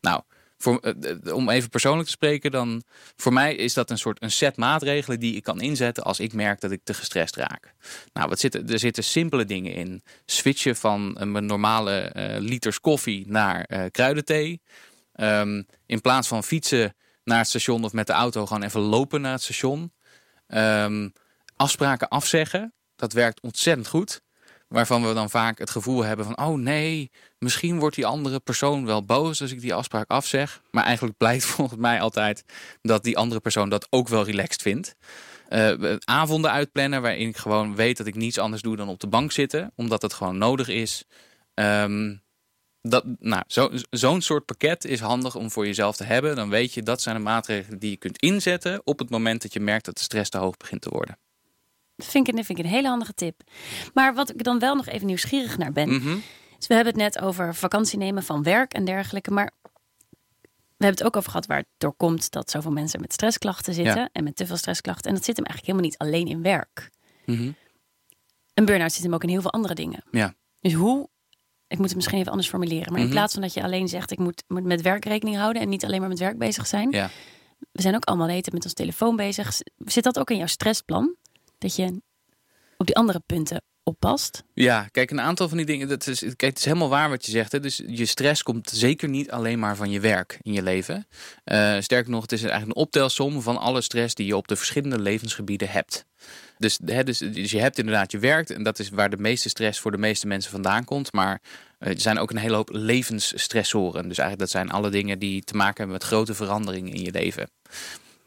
Nou, 0.00 0.22
voor, 0.58 0.78
eh, 0.78 1.34
om 1.34 1.48
even 1.48 1.68
persoonlijk 1.68 2.04
te 2.04 2.12
spreken, 2.12 2.50
dan 2.50 2.82
voor 3.16 3.32
mij 3.32 3.54
is 3.54 3.74
dat 3.74 3.90
een 3.90 3.98
soort 3.98 4.22
een 4.22 4.30
set 4.30 4.56
maatregelen 4.56 5.20
die 5.20 5.36
ik 5.36 5.42
kan 5.42 5.60
inzetten 5.60 6.04
als 6.04 6.20
ik 6.20 6.32
merk 6.32 6.60
dat 6.60 6.70
ik 6.70 6.80
te 6.84 6.94
gestrest 6.94 7.36
raak. 7.36 7.74
Nou, 8.12 8.28
wat 8.28 8.40
zitten, 8.40 8.68
er 8.68 8.78
zitten 8.78 9.04
simpele 9.04 9.44
dingen 9.44 9.74
in. 9.74 10.02
Switchen 10.26 10.76
van 10.76 11.16
eh, 11.18 11.26
mijn 11.26 11.46
normale 11.46 12.12
liters 12.38 12.80
koffie 12.80 13.24
naar 13.28 13.90
kruidenthee. 13.90 14.60
Ehm, 15.20 15.62
in 15.86 16.00
plaats 16.00 16.28
van 16.28 16.44
fietsen 16.44 16.94
naar 17.24 17.38
het 17.38 17.48
station 17.48 17.84
of 17.84 17.92
met 17.92 18.06
de 18.06 18.12
auto 18.12 18.46
gewoon 18.46 18.62
even 18.62 18.80
lopen 18.80 19.20
naar 19.20 19.32
het 19.32 19.42
station. 19.42 19.92
Ehm, 20.46 21.08
afspraken 21.56 22.08
afzeggen, 22.08 22.74
dat 22.96 23.12
werkt 23.12 23.40
ontzettend 23.40 23.88
goed. 23.88 24.22
Waarvan 24.68 25.06
we 25.06 25.14
dan 25.14 25.30
vaak 25.30 25.58
het 25.58 25.70
gevoel 25.70 26.04
hebben 26.04 26.24
van... 26.24 26.38
oh 26.38 26.58
nee, 26.58 27.10
misschien 27.38 27.78
wordt 27.78 27.96
die 27.96 28.06
andere 28.06 28.40
persoon 28.40 28.86
wel 28.86 29.04
boos 29.04 29.40
als 29.40 29.50
ik 29.50 29.60
die 29.60 29.74
afspraak 29.74 30.10
afzeg. 30.10 30.62
Maar 30.70 30.84
eigenlijk 30.84 31.16
blijkt 31.16 31.44
volgens 31.54 31.80
mij 31.80 32.00
altijd 32.00 32.44
dat 32.82 33.04
die 33.04 33.16
andere 33.16 33.40
persoon 33.40 33.68
dat 33.68 33.86
ook 33.90 34.08
wel 34.08 34.24
relaxed 34.24 34.62
vindt. 34.62 34.94
Eh, 35.48 35.96
avonden 36.04 36.50
uitplannen 36.50 37.02
waarin 37.02 37.28
ik 37.28 37.36
gewoon 37.36 37.74
weet 37.74 37.96
dat 37.96 38.06
ik 38.06 38.14
niets 38.14 38.38
anders 38.38 38.62
doe 38.62 38.76
dan 38.76 38.88
op 38.88 39.00
de 39.00 39.08
bank 39.08 39.32
zitten. 39.32 39.72
Omdat 39.74 40.02
het 40.02 40.12
gewoon 40.12 40.38
nodig 40.38 40.68
is. 40.68 41.04
Ehm, 41.54 42.14
dat, 42.82 43.04
nou, 43.18 43.42
zo- 43.46 43.70
zo'n 43.90 44.20
soort 44.20 44.44
pakket 44.44 44.84
is 44.84 45.00
handig 45.00 45.34
om 45.34 45.50
voor 45.50 45.66
jezelf 45.66 45.96
te 45.96 46.04
hebben. 46.04 46.36
Dan 46.36 46.48
weet 46.48 46.74
je 46.74 46.82
dat 46.82 47.02
zijn 47.02 47.16
de 47.16 47.22
maatregelen 47.22 47.78
die 47.78 47.90
je 47.90 47.96
kunt 47.96 48.18
inzetten 48.18 48.80
op 48.84 48.98
het 48.98 49.10
moment 49.10 49.42
dat 49.42 49.52
je 49.52 49.60
merkt 49.60 49.84
dat 49.84 49.96
de 49.96 50.02
stress 50.02 50.30
te 50.30 50.38
hoog 50.38 50.56
begint 50.56 50.80
te 50.82 50.90
worden. 50.90 51.18
Dat 51.96 52.06
vind 52.06 52.28
ik, 52.28 52.36
dat 52.36 52.44
vind 52.46 52.58
ik 52.58 52.64
een 52.64 52.70
hele 52.70 52.88
handige 52.88 53.14
tip. 53.14 53.40
Maar 53.94 54.14
wat 54.14 54.30
ik 54.30 54.42
dan 54.44 54.58
wel 54.58 54.74
nog 54.74 54.86
even 54.86 55.06
nieuwsgierig 55.06 55.58
naar 55.58 55.72
ben. 55.72 55.88
Mhm. 55.88 56.16
Dus 56.58 56.66
we 56.68 56.74
hebben 56.74 56.92
het 56.92 57.02
net 57.02 57.22
over 57.24 57.54
vakantie 57.54 57.98
nemen 57.98 58.22
van 58.22 58.42
werk 58.42 58.72
en 58.72 58.84
dergelijke. 58.84 59.30
Maar 59.30 59.50
we 60.76 60.86
hebben 60.86 60.98
het 60.98 61.02
ook 61.04 61.16
over 61.16 61.30
gehad 61.30 61.46
waar 61.46 61.58
het 61.58 61.66
door 61.78 61.94
komt 61.94 62.30
dat 62.30 62.50
zoveel 62.50 62.70
mensen 62.70 63.00
met 63.00 63.12
stressklachten 63.12 63.74
zitten. 63.74 63.94
Ja. 64.00 64.08
En 64.12 64.24
met 64.24 64.36
te 64.36 64.46
veel 64.46 64.56
stressklachten. 64.56 65.10
En 65.10 65.14
dat 65.16 65.24
zit 65.24 65.36
hem 65.36 65.44
eigenlijk 65.44 65.76
helemaal 65.76 65.98
niet 66.08 66.24
alleen 66.24 66.36
in 66.36 66.42
werk. 66.42 66.90
Mhm. 67.26 67.52
Een 68.54 68.64
burn-out 68.64 68.92
zit 68.92 69.02
hem 69.02 69.14
ook 69.14 69.22
in 69.22 69.28
heel 69.28 69.40
veel 69.40 69.52
andere 69.52 69.74
dingen. 69.74 70.04
Ja. 70.10 70.34
Dus 70.60 70.72
hoe, 70.72 71.08
ik 71.70 71.78
moet 71.78 71.86
het 71.86 71.94
misschien 71.96 72.18
even 72.18 72.30
anders 72.30 72.48
formuleren. 72.48 72.88
Maar 72.92 73.00
in 73.00 73.06
Mhm. 73.06 73.14
plaats 73.14 73.32
van 73.32 73.42
dat 73.42 73.54
je 73.54 73.62
alleen 73.62 73.88
zegt 73.88 74.10
ik 74.10 74.18
moet, 74.18 74.42
moet 74.48 74.64
met 74.64 74.80
werk 74.82 75.04
rekening 75.04 75.36
houden. 75.36 75.62
En 75.62 75.68
niet 75.68 75.84
alleen 75.84 76.00
maar 76.00 76.08
met 76.08 76.18
werk 76.18 76.38
bezig 76.38 76.66
zijn. 76.66 76.90
Ja. 76.90 77.10
We 77.72 77.82
zijn 77.82 77.94
ook 77.94 78.04
allemaal 78.04 78.26
tijd 78.26 78.52
met 78.52 78.64
ons 78.64 78.72
telefoon 78.72 79.16
bezig. 79.16 79.58
Zit 79.84 80.04
dat 80.04 80.18
ook 80.18 80.30
in 80.30 80.36
jouw 80.36 80.46
stressplan? 80.46 81.14
Dat 81.58 81.76
je 81.76 82.02
op 82.76 82.86
die 82.86 82.96
andere 82.96 83.20
punten 83.26 83.62
Ja, 84.54 84.88
kijk, 84.90 85.10
een 85.10 85.20
aantal 85.20 85.48
van 85.48 85.56
die 85.56 85.66
dingen. 85.66 85.88
Dat 85.88 86.06
is, 86.06 86.18
kijk, 86.18 86.40
het 86.40 86.58
is 86.58 86.64
helemaal 86.64 86.88
waar 86.88 87.08
wat 87.08 87.26
je 87.26 87.30
zegt. 87.30 87.52
Hè. 87.52 87.60
Dus 87.60 87.82
je 87.86 88.06
stress 88.06 88.42
komt 88.42 88.70
zeker 88.70 89.08
niet 89.08 89.30
alleen 89.30 89.58
maar 89.58 89.76
van 89.76 89.90
je 89.90 90.00
werk 90.00 90.38
in 90.42 90.52
je 90.52 90.62
leven. 90.62 91.06
Uh, 91.44 91.76
sterker 91.80 92.10
nog, 92.10 92.22
het 92.22 92.32
is 92.32 92.42
eigenlijk 92.42 92.72
een 92.76 92.82
optelsom 92.82 93.42
van 93.42 93.56
alle 93.56 93.80
stress 93.80 94.14
die 94.14 94.26
je 94.26 94.36
op 94.36 94.48
de 94.48 94.56
verschillende 94.56 94.98
levensgebieden 94.98 95.68
hebt. 95.68 96.04
Dus, 96.58 96.78
hè, 96.84 97.04
dus, 97.04 97.18
dus, 97.18 97.50
je 97.50 97.60
hebt 97.60 97.78
inderdaad 97.78 98.12
je 98.12 98.18
werk 98.18 98.48
en 98.50 98.62
dat 98.62 98.78
is 98.78 98.88
waar 98.88 99.10
de 99.10 99.16
meeste 99.16 99.48
stress 99.48 99.80
voor 99.80 99.90
de 99.90 99.98
meeste 99.98 100.26
mensen 100.26 100.50
vandaan 100.50 100.84
komt. 100.84 101.12
Maar 101.12 101.40
er 101.78 102.00
zijn 102.00 102.18
ook 102.18 102.30
een 102.30 102.36
hele 102.36 102.56
hoop 102.56 102.70
levensstressoren. 102.72 104.08
Dus 104.08 104.18
eigenlijk 104.18 104.38
dat 104.38 104.50
zijn 104.50 104.70
alle 104.70 104.90
dingen 104.90 105.18
die 105.18 105.42
te 105.42 105.56
maken 105.56 105.76
hebben 105.76 105.96
met 105.96 106.04
grote 106.06 106.34
veranderingen 106.34 106.92
in 106.92 107.02
je 107.02 107.12
leven. 107.12 107.50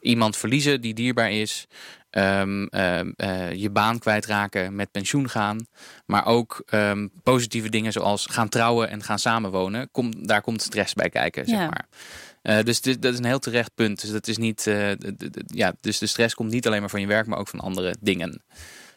Iemand 0.02 0.38
verliezen 0.38 0.82
die 0.82 0.94
dierbaar 0.94 1.32
is. 1.32 1.68
Um, 2.18 2.68
uh, 2.72 3.54
je 3.54 3.70
baan 3.72 4.00
kwijtraken, 4.00 4.76
met 4.76 4.92
pensioen 4.92 5.30
gaan. 5.30 5.68
Maar 6.06 6.26
ook 6.26 6.64
um, 6.72 7.12
positieve 7.24 7.70
dingen 7.70 7.92
zoals 7.92 8.26
gaan 8.26 8.50
trouwen 8.50 8.90
en 8.90 9.04
gaan 9.04 9.20
samenwonen. 9.20 9.92
Kom, 9.92 10.26
daar 10.26 10.42
komt 10.42 10.62
stress 10.62 10.94
bij 10.94 11.10
kijken, 11.10 11.46
zeg 11.46 11.60
maar. 11.60 11.88
Uh, 12.44 12.64
dus 12.64 12.82
dit, 12.82 13.02
dat 13.02 13.14
is 13.14 13.20
een 13.20 13.26
heel 13.26 13.40
terecht 13.40 13.72
punt. 13.76 14.02
Dus, 14.02 14.12
dat 14.12 14.28
is 14.28 14.38
niet, 14.38 14.60
uh, 14.60 14.92
de, 14.98 15.44
ja, 15.46 15.74
dus 15.82 15.98
de 15.98 16.08
stress 16.08 16.36
komt 16.36 16.52
niet 16.52 16.68
alleen 16.68 16.80
maar 16.80 16.90
van 16.90 17.02
je 17.02 17.08
werk, 17.08 17.28
maar 17.28 17.40
ook 17.40 17.48
van 17.48 17.60
andere 17.60 17.96
dingen. 18.00 18.44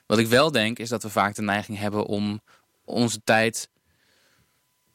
Wat 0.06 0.18
ik 0.18 0.26
wel 0.26 0.52
denk, 0.52 0.78
is 0.78 0.88
dat 0.88 1.02
we 1.02 1.10
vaak 1.10 1.34
de 1.34 1.42
neiging 1.42 1.78
hebben 1.78 2.06
om 2.06 2.40
onze 2.84 3.20
tijd 3.24 3.68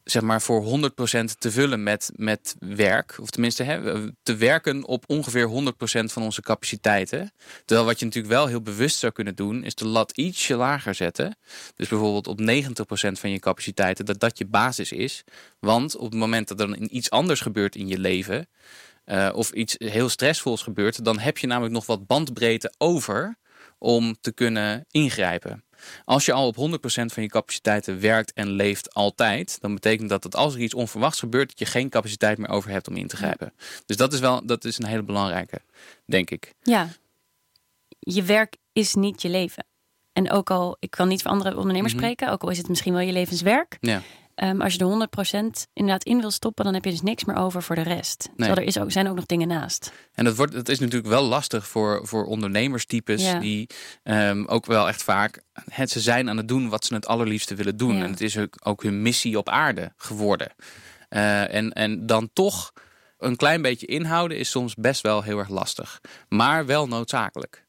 zeg 0.04 0.22
maar 0.22 0.42
voor 0.42 0.64
100% 0.64 1.24
te 1.38 1.50
vullen 1.50 1.82
met, 1.82 2.10
met 2.16 2.56
werk. 2.58 3.16
Of 3.20 3.30
tenminste 3.30 3.62
hè, 3.62 4.08
te 4.22 4.36
werken 4.36 4.84
op 4.84 5.04
ongeveer 5.06 5.48
100% 5.48 5.50
van 6.04 6.22
onze 6.22 6.42
capaciteiten. 6.42 7.32
Terwijl 7.64 7.86
wat 7.86 7.98
je 7.98 8.04
natuurlijk 8.04 8.34
wel 8.34 8.46
heel 8.46 8.62
bewust 8.62 8.98
zou 8.98 9.12
kunnen 9.12 9.34
doen... 9.34 9.64
is 9.64 9.74
de 9.74 9.86
lat 9.86 10.12
ietsje 10.16 10.54
lager 10.54 10.94
zetten. 10.94 11.36
Dus 11.76 11.88
bijvoorbeeld 11.88 12.26
op 12.26 12.40
90% 12.40 12.42
van 13.12 13.30
je 13.30 13.38
capaciteiten... 13.38 14.04
dat 14.04 14.20
dat 14.20 14.38
je 14.38 14.46
basis 14.46 14.92
is. 14.92 15.24
Want 15.58 15.96
op 15.96 16.10
het 16.10 16.20
moment 16.20 16.48
dat 16.48 16.60
er 16.60 16.78
iets 16.78 17.10
anders 17.10 17.40
gebeurt 17.40 17.76
in 17.76 17.88
je 17.88 17.98
leven... 17.98 18.48
Uh, 19.06 19.30
of 19.34 19.50
iets 19.50 19.74
heel 19.78 20.08
stressvols 20.08 20.62
gebeurt... 20.62 21.04
dan 21.04 21.18
heb 21.18 21.38
je 21.38 21.46
namelijk 21.46 21.74
nog 21.74 21.86
wat 21.86 22.06
bandbreedte 22.06 22.72
over 22.78 23.36
om 23.82 24.16
te 24.20 24.32
kunnen 24.32 24.84
ingrijpen. 24.90 25.64
Als 26.04 26.24
je 26.24 26.32
al 26.32 26.46
op 26.46 26.56
100% 26.56 26.58
van 26.86 27.22
je 27.22 27.28
capaciteiten 27.28 28.00
werkt 28.00 28.32
en 28.32 28.50
leeft 28.50 28.94
altijd, 28.94 29.60
dan 29.60 29.74
betekent 29.74 30.08
dat 30.08 30.22
dat 30.22 30.36
als 30.36 30.54
er 30.54 30.60
iets 30.60 30.74
onverwachts 30.74 31.18
gebeurt, 31.18 31.48
dat 31.48 31.58
je 31.58 31.64
geen 31.64 31.88
capaciteit 31.88 32.38
meer 32.38 32.48
over 32.48 32.70
hebt 32.70 32.88
om 32.88 32.96
in 32.96 33.06
te 33.06 33.16
grijpen. 33.16 33.52
Dus 33.86 33.96
dat 33.96 34.12
is 34.12 34.20
wel 34.20 34.46
dat 34.46 34.64
is 34.64 34.78
een 34.78 34.86
hele 34.86 35.02
belangrijke, 35.02 35.60
denk 36.04 36.30
ik. 36.30 36.54
Ja, 36.62 36.88
je 37.98 38.22
werk 38.22 38.56
is 38.72 38.94
niet 38.94 39.22
je 39.22 39.28
leven. 39.28 39.66
En 40.12 40.30
ook 40.30 40.50
al, 40.50 40.76
ik 40.78 40.90
kan 40.90 41.08
niet 41.08 41.22
voor 41.22 41.30
andere 41.30 41.56
ondernemers 41.56 41.92
mhm. 41.92 42.02
spreken, 42.02 42.30
ook 42.30 42.42
al 42.42 42.50
is 42.50 42.58
het 42.58 42.68
misschien 42.68 42.92
wel 42.92 43.02
je 43.02 43.12
levenswerk. 43.12 43.76
Ja. 43.80 44.02
Um, 44.42 44.60
als 44.60 44.72
je 44.72 44.78
de 44.78 45.08
100% 45.64 45.70
inderdaad 45.72 46.04
in 46.04 46.20
wil 46.20 46.30
stoppen, 46.30 46.64
dan 46.64 46.74
heb 46.74 46.84
je 46.84 46.90
dus 46.90 47.02
niks 47.02 47.24
meer 47.24 47.36
over 47.36 47.62
voor 47.62 47.74
de 47.74 47.82
rest. 47.82 48.24
Nee. 48.24 48.36
Terwijl 48.36 48.56
er 48.56 48.62
is 48.62 48.78
ook, 48.78 48.92
zijn 48.92 49.08
ook 49.08 49.16
nog 49.16 49.26
dingen 49.26 49.48
naast. 49.48 49.92
En 50.14 50.24
dat, 50.24 50.36
wordt, 50.36 50.52
dat 50.52 50.68
is 50.68 50.78
natuurlijk 50.78 51.08
wel 51.08 51.22
lastig 51.22 51.66
voor, 51.66 52.06
voor 52.06 52.24
ondernemerstypes 52.24 53.32
die 53.40 53.68
um, 54.02 54.46
ook 54.46 54.66
wel 54.66 54.88
echt 54.88 55.02
vaak 55.02 55.42
het, 55.70 55.90
ze 55.90 56.00
zijn 56.00 56.28
aan 56.28 56.36
het 56.36 56.48
doen 56.48 56.68
wat 56.68 56.84
ze 56.84 56.94
het 56.94 57.06
allerliefste 57.06 57.54
willen 57.54 57.76
doen. 57.76 57.96
Ja. 57.96 58.04
En 58.04 58.10
het 58.10 58.20
is 58.20 58.38
ook, 58.38 58.54
ook, 58.62 58.82
hun 58.82 59.02
missie 59.02 59.38
op 59.38 59.48
aarde 59.48 59.92
geworden. 59.96 60.52
Uh, 61.10 61.54
en, 61.54 61.72
en 61.72 62.06
dan 62.06 62.30
toch 62.32 62.72
een 63.18 63.36
klein 63.36 63.62
beetje 63.62 63.86
inhouden 63.86 64.38
is 64.38 64.50
soms 64.50 64.74
best 64.74 65.00
wel 65.00 65.22
heel 65.22 65.38
erg 65.38 65.48
lastig. 65.48 66.00
Maar 66.28 66.66
wel 66.66 66.88
noodzakelijk. 66.88 67.66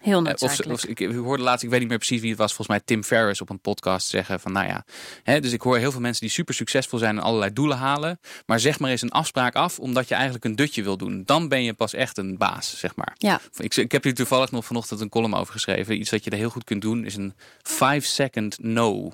Heel 0.00 0.18
eh, 0.18 0.24
noodzakelijk. 0.24 0.72
Of, 0.72 0.84
of, 0.84 0.90
ik, 0.90 1.14
hoorde 1.14 1.42
laatst, 1.42 1.64
ik 1.64 1.70
weet 1.70 1.80
niet 1.80 1.88
meer 1.88 1.98
precies 1.98 2.20
wie 2.20 2.30
het 2.30 2.38
was, 2.38 2.54
volgens 2.54 2.76
mij 2.76 2.86
Tim 2.86 3.04
Ferriss 3.04 3.40
op 3.40 3.50
een 3.50 3.60
podcast 3.60 4.08
zeggen 4.08 4.40
van 4.40 4.52
nou 4.52 4.66
ja. 4.66 4.84
Hè, 5.22 5.40
dus 5.40 5.52
ik 5.52 5.60
hoor 5.60 5.78
heel 5.78 5.92
veel 5.92 6.00
mensen 6.00 6.20
die 6.20 6.30
super 6.30 6.54
succesvol 6.54 6.98
zijn 6.98 7.16
en 7.16 7.22
allerlei 7.22 7.52
doelen 7.52 7.76
halen. 7.76 8.20
Maar 8.46 8.60
zeg 8.60 8.78
maar 8.78 8.90
eens 8.90 9.02
een 9.02 9.10
afspraak 9.10 9.54
af 9.54 9.78
omdat 9.78 10.08
je 10.08 10.14
eigenlijk 10.14 10.44
een 10.44 10.56
dutje 10.56 10.82
wil 10.82 10.96
doen. 10.96 11.22
Dan 11.24 11.48
ben 11.48 11.62
je 11.62 11.72
pas 11.72 11.94
echt 11.94 12.18
een 12.18 12.36
baas, 12.38 12.78
zeg 12.78 12.96
maar. 12.96 13.14
Ja. 13.18 13.40
Ik, 13.56 13.76
ik 13.76 13.92
heb 13.92 14.02
hier 14.04 14.14
toevallig 14.14 14.50
nog 14.50 14.64
vanochtend 14.64 15.00
een 15.00 15.08
column 15.08 15.34
over 15.34 15.52
geschreven. 15.52 16.00
Iets 16.00 16.10
dat 16.10 16.24
je 16.24 16.30
er 16.30 16.36
heel 16.36 16.50
goed 16.50 16.64
kunt 16.64 16.82
doen 16.82 17.04
is 17.04 17.16
een 17.16 17.34
5 17.62 18.04
second 18.04 18.58
no. 18.58 19.12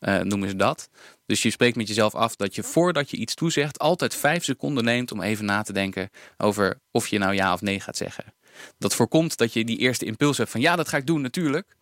Uh, 0.00 0.20
noemen 0.20 0.48
ze 0.48 0.56
dat. 0.56 0.88
Dus 1.26 1.42
je 1.42 1.50
spreekt 1.50 1.76
met 1.76 1.88
jezelf 1.88 2.14
af 2.14 2.36
dat 2.36 2.54
je 2.54 2.62
voordat 2.62 3.10
je 3.10 3.16
iets 3.16 3.34
toezegt, 3.34 3.78
altijd 3.78 4.14
vijf 4.14 4.44
seconden 4.44 4.84
neemt 4.84 5.12
om 5.12 5.20
even 5.20 5.44
na 5.44 5.62
te 5.62 5.72
denken 5.72 6.10
over 6.36 6.80
of 6.90 7.08
je 7.08 7.18
nou 7.18 7.34
ja 7.34 7.52
of 7.52 7.60
nee 7.60 7.80
gaat 7.80 7.96
zeggen. 7.96 8.24
Dat 8.78 8.94
voorkomt 8.94 9.36
dat 9.36 9.52
je 9.52 9.64
die 9.64 9.78
eerste 9.78 10.04
impuls 10.04 10.38
hebt 10.38 10.50
van 10.50 10.60
ja, 10.60 10.76
dat 10.76 10.88
ga 10.88 10.96
ik 10.96 11.06
doen 11.06 11.20
natuurlijk. 11.20 11.76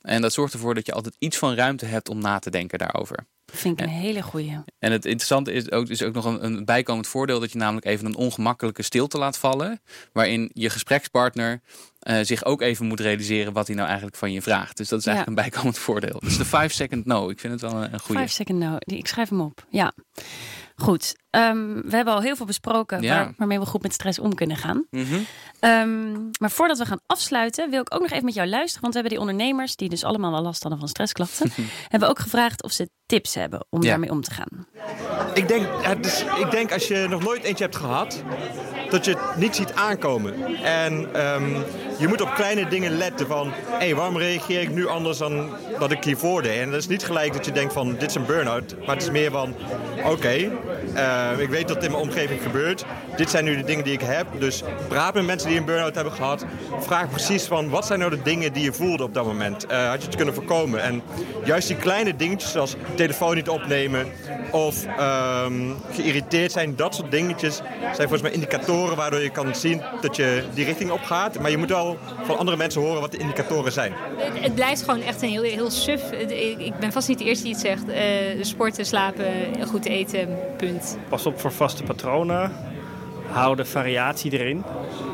En 0.00 0.22
dat 0.22 0.32
zorgt 0.32 0.52
ervoor 0.52 0.74
dat 0.74 0.86
je 0.86 0.92
altijd 0.92 1.16
iets 1.18 1.36
van 1.36 1.54
ruimte 1.54 1.86
hebt 1.86 2.08
om 2.08 2.18
na 2.18 2.38
te 2.38 2.50
denken 2.50 2.78
daarover. 2.78 3.26
Vind 3.52 3.80
ik 3.80 3.86
een 3.86 3.92
hele 3.92 4.22
goeie. 4.22 4.58
En 4.78 4.92
het 4.92 5.04
interessante 5.04 5.52
is 5.52 5.70
ook, 5.70 5.88
is 5.88 6.02
ook 6.02 6.14
nog 6.14 6.24
een, 6.24 6.44
een, 6.44 6.64
bijkomend 6.64 7.06
voordeel 7.06 7.40
dat 7.40 7.52
je 7.52 7.58
namelijk 7.58 7.86
even 7.86 8.06
een 8.06 8.16
ongemakkelijke 8.16 8.82
stilte 8.82 9.18
laat 9.18 9.38
vallen. 9.38 9.80
Waarin 10.12 10.50
je 10.52 10.70
gesprekspartner 10.70 11.60
uh, 12.02 12.18
zich 12.22 12.44
ook 12.44 12.62
even 12.62 12.86
moet 12.86 13.00
realiseren 13.00 13.52
wat 13.52 13.66
hij 13.66 13.76
nou 13.76 13.86
eigenlijk 13.86 14.16
van 14.16 14.32
je 14.32 14.42
vraagt. 14.42 14.76
Dus 14.76 14.88
dat 14.88 14.98
is 14.98 15.06
eigenlijk 15.06 15.38
een 15.38 15.44
bijkomend 15.44 15.78
voordeel. 15.78 16.20
Dus 16.20 16.36
de 16.36 16.44
5 16.44 16.72
second 16.72 17.04
no, 17.04 17.28
ik 17.28 17.40
vind 17.40 17.52
het 17.52 17.72
wel 17.72 17.82
een, 17.82 17.92
een 17.92 18.00
goede. 18.00 18.20
5 18.20 18.30
second 18.30 18.58
no, 18.58 18.76
ik 18.78 19.06
schrijf 19.06 19.28
hem 19.28 19.40
op. 19.40 19.66
Ja. 19.70 19.92
Goed, 20.82 21.16
um, 21.30 21.82
we 21.82 21.96
hebben 21.96 22.14
al 22.14 22.20
heel 22.20 22.36
veel 22.36 22.46
besproken 22.46 23.02
waar, 23.02 23.32
waarmee 23.36 23.58
we 23.58 23.66
goed 23.66 23.82
met 23.82 23.92
stress 23.92 24.18
om 24.18 24.34
kunnen 24.34 24.56
gaan. 24.56 24.86
Mm 24.90 25.04
-hmm. 25.04 25.26
um, 25.60 26.30
maar 26.40 26.50
voordat 26.50 26.78
we 26.78 26.86
gaan 26.86 27.00
afsluiten, 27.06 27.70
wil 27.70 27.80
ik 27.80 27.94
ook 27.94 28.00
nog 28.00 28.10
even 28.10 28.24
met 28.24 28.34
jou 28.34 28.48
luisteren. 28.48 28.82
Want 28.82 28.94
we 28.94 29.00
hebben 29.00 29.18
die 29.18 29.28
ondernemers, 29.28 29.76
die 29.76 29.88
dus 29.88 30.04
allemaal 30.04 30.30
wel 30.30 30.42
last 30.42 30.62
hadden 30.62 30.80
van 30.80 30.88
stressklachten, 30.88 31.52
hebben 31.88 32.08
ook 32.08 32.18
gevraagd 32.18 32.62
of 32.62 32.72
ze 32.72 32.90
tips 33.06 33.34
hebben 33.34 33.66
om 33.70 33.82
ja. 33.82 33.88
daarmee 33.88 34.10
om 34.10 34.20
te 34.20 34.30
gaan. 34.30 34.66
Ik 35.34 35.48
denk, 35.48 36.02
dus, 36.02 36.24
ik 36.38 36.50
denk 36.50 36.72
als 36.72 36.88
je 36.88 37.06
nog 37.08 37.22
nooit 37.22 37.42
eentje 37.42 37.64
hebt 37.64 37.76
gehad, 37.76 38.22
dat 38.90 39.04
je 39.04 39.10
het 39.10 39.36
niet 39.36 39.56
ziet 39.56 39.72
aankomen. 39.74 40.34
En 40.62 40.92
um, 41.34 41.64
je 41.98 42.08
moet 42.08 42.20
op 42.20 42.34
kleine 42.34 42.68
dingen 42.68 42.96
letten 42.96 43.26
van... 43.26 43.52
hé, 43.66 43.76
hey, 43.76 43.94
waarom 43.94 44.18
reageer 44.18 44.60
ik 44.60 44.70
nu 44.70 44.86
anders 44.86 45.18
dan 45.18 45.50
wat 45.78 45.90
ik 45.90 46.04
hiervoor 46.04 46.42
deed? 46.42 46.60
En 46.60 46.70
dat 46.70 46.80
is 46.80 46.88
niet 46.88 47.04
gelijk 47.04 47.32
dat 47.32 47.44
je 47.44 47.52
denkt 47.52 47.72
van, 47.72 47.96
dit 47.98 48.08
is 48.08 48.14
een 48.14 48.26
burn-out. 48.26 48.74
Maar 48.86 48.94
het 48.94 49.02
is 49.02 49.10
meer 49.10 49.30
van, 49.30 49.54
oké, 50.04 50.50
uh, 50.94 51.30
ik 51.38 51.48
weet 51.48 51.68
dat 51.68 51.84
in 51.84 51.90
mijn 51.90 52.02
omgeving 52.02 52.42
gebeurt. 52.42 52.84
Dit 53.16 53.30
zijn 53.30 53.44
nu 53.44 53.56
de 53.56 53.64
dingen 53.64 53.84
die 53.84 53.92
ik 53.92 54.00
heb. 54.00 54.26
Dus 54.38 54.62
praat 54.88 55.14
met 55.14 55.26
mensen 55.26 55.48
die 55.48 55.58
een 55.58 55.64
burn-out 55.64 55.94
hebben 55.94 56.12
gehad. 56.12 56.44
Vraag 56.80 57.10
precies 57.10 57.44
van, 57.44 57.68
wat 57.68 57.86
zijn 57.86 57.98
nou 57.98 58.10
de 58.10 58.22
dingen 58.22 58.52
die 58.52 58.64
je 58.64 58.72
voelde 58.72 59.02
op 59.02 59.14
dat 59.14 59.24
moment? 59.24 59.66
Uh, 59.70 59.88
had 59.88 60.00
je 60.00 60.06
het 60.06 60.16
kunnen 60.16 60.34
voorkomen? 60.34 60.82
En 60.82 61.02
juist 61.44 61.68
die 61.68 61.76
kleine 61.76 62.16
dingetjes, 62.16 62.52
zoals 62.52 62.76
telefoon 62.94 63.34
niet 63.34 63.48
opnemen... 63.48 64.06
of 64.50 64.84
um, 65.44 65.76
geïrriteerd 65.92 66.52
zijn, 66.52 66.76
dat 66.76 66.94
soort 66.94 67.10
dingetjes... 67.10 67.56
zijn 67.80 67.96
volgens 67.96 68.22
mij 68.22 68.30
indicatoren 68.30 68.77
waardoor 68.86 69.20
je 69.20 69.30
kan 69.30 69.54
zien 69.54 69.82
dat 70.00 70.16
je 70.16 70.44
die 70.54 70.64
richting 70.64 70.90
op 70.90 71.02
gaat. 71.02 71.40
Maar 71.40 71.50
je 71.50 71.56
moet 71.56 71.68
wel 71.68 71.98
van 72.22 72.38
andere 72.38 72.56
mensen 72.56 72.80
horen 72.80 73.00
wat 73.00 73.12
de 73.12 73.18
indicatoren 73.18 73.72
zijn. 73.72 73.92
Het, 74.16 74.42
het 74.42 74.54
blijft 74.54 74.82
gewoon 74.82 75.00
echt 75.00 75.22
een 75.22 75.28
heel, 75.28 75.42
heel 75.42 75.70
suf. 75.70 76.10
Ik 76.58 76.78
ben 76.78 76.92
vast 76.92 77.08
niet 77.08 77.18
de 77.18 77.24
eerste 77.24 77.44
die 77.44 77.52
het 77.52 77.62
zegt. 77.62 77.88
Uh, 77.88 78.44
sporten, 78.44 78.86
slapen, 78.86 79.26
goed 79.66 79.84
eten, 79.84 80.38
punt. 80.56 80.98
Pas 81.08 81.26
op 81.26 81.40
voor 81.40 81.52
vaste 81.52 81.82
patronen. 81.82 82.52
Hou 83.30 83.56
de 83.56 83.64
variatie 83.64 84.32
erin. 84.32 84.64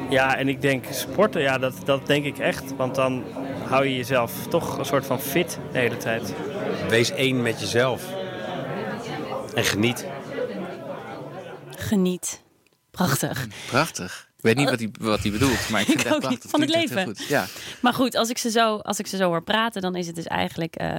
Ja, 0.09 0.37
en 0.37 0.48
ik 0.48 0.61
denk 0.61 0.85
sporten, 0.90 1.40
ja, 1.40 1.59
dat, 1.59 1.74
dat 1.85 2.07
denk 2.07 2.24
ik 2.24 2.38
echt. 2.38 2.77
Want 2.77 2.94
dan 2.94 3.24
hou 3.68 3.87
je 3.87 3.96
jezelf 3.96 4.33
toch 4.48 4.79
een 4.79 4.85
soort 4.85 5.07
van 5.07 5.20
fit 5.20 5.59
de 5.72 5.79
hele 5.79 5.96
tijd. 5.96 6.35
Wees 6.88 7.11
één 7.11 7.42
met 7.42 7.61
jezelf. 7.61 8.03
En 9.55 9.64
geniet. 9.64 10.07
Geniet. 11.77 12.43
Prachtig. 12.94 13.46
Prachtig. 13.66 14.28
Ik 14.37 14.42
weet 14.42 14.57
niet 14.57 14.70
wat 14.70 14.78
hij, 14.78 14.90
wat 15.00 15.22
hij 15.22 15.30
bedoelt, 15.30 15.68
maar 15.68 15.80
ik 15.80 15.87
vind 15.87 16.00
ik 16.00 16.07
het 16.07 16.24
echt 16.24 16.44
Van 16.48 16.61
het 16.61 16.70
leven. 16.70 17.04
Goed. 17.04 17.26
Ja. 17.28 17.46
Maar 17.80 17.94
goed, 17.94 18.14
als 18.14 18.30
ik, 18.30 18.38
ze 18.38 18.50
zo, 18.50 18.76
als 18.76 18.98
ik 18.98 19.07
ze 19.07 19.16
zo 19.16 19.28
hoor 19.28 19.42
praten, 19.42 19.83
dan 19.83 19.94
is 19.94 20.07
het 20.07 20.14
dus 20.14 20.26
eigenlijk 20.26 20.83
uh, 20.83 20.96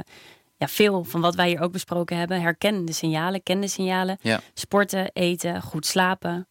ja, 0.57 0.67
veel 0.67 1.03
van 1.03 1.21
wat 1.21 1.35
wij 1.35 1.47
hier 1.47 1.61
ook 1.61 1.71
besproken 1.71 2.17
hebben. 2.17 2.41
Herkennende 2.41 2.93
signalen, 2.93 3.43
kende 3.43 3.67
signalen. 3.67 4.17
Ja. 4.21 4.41
Sporten, 4.53 5.09
eten, 5.13 5.61
goed 5.61 5.85
slapen. 5.85 6.47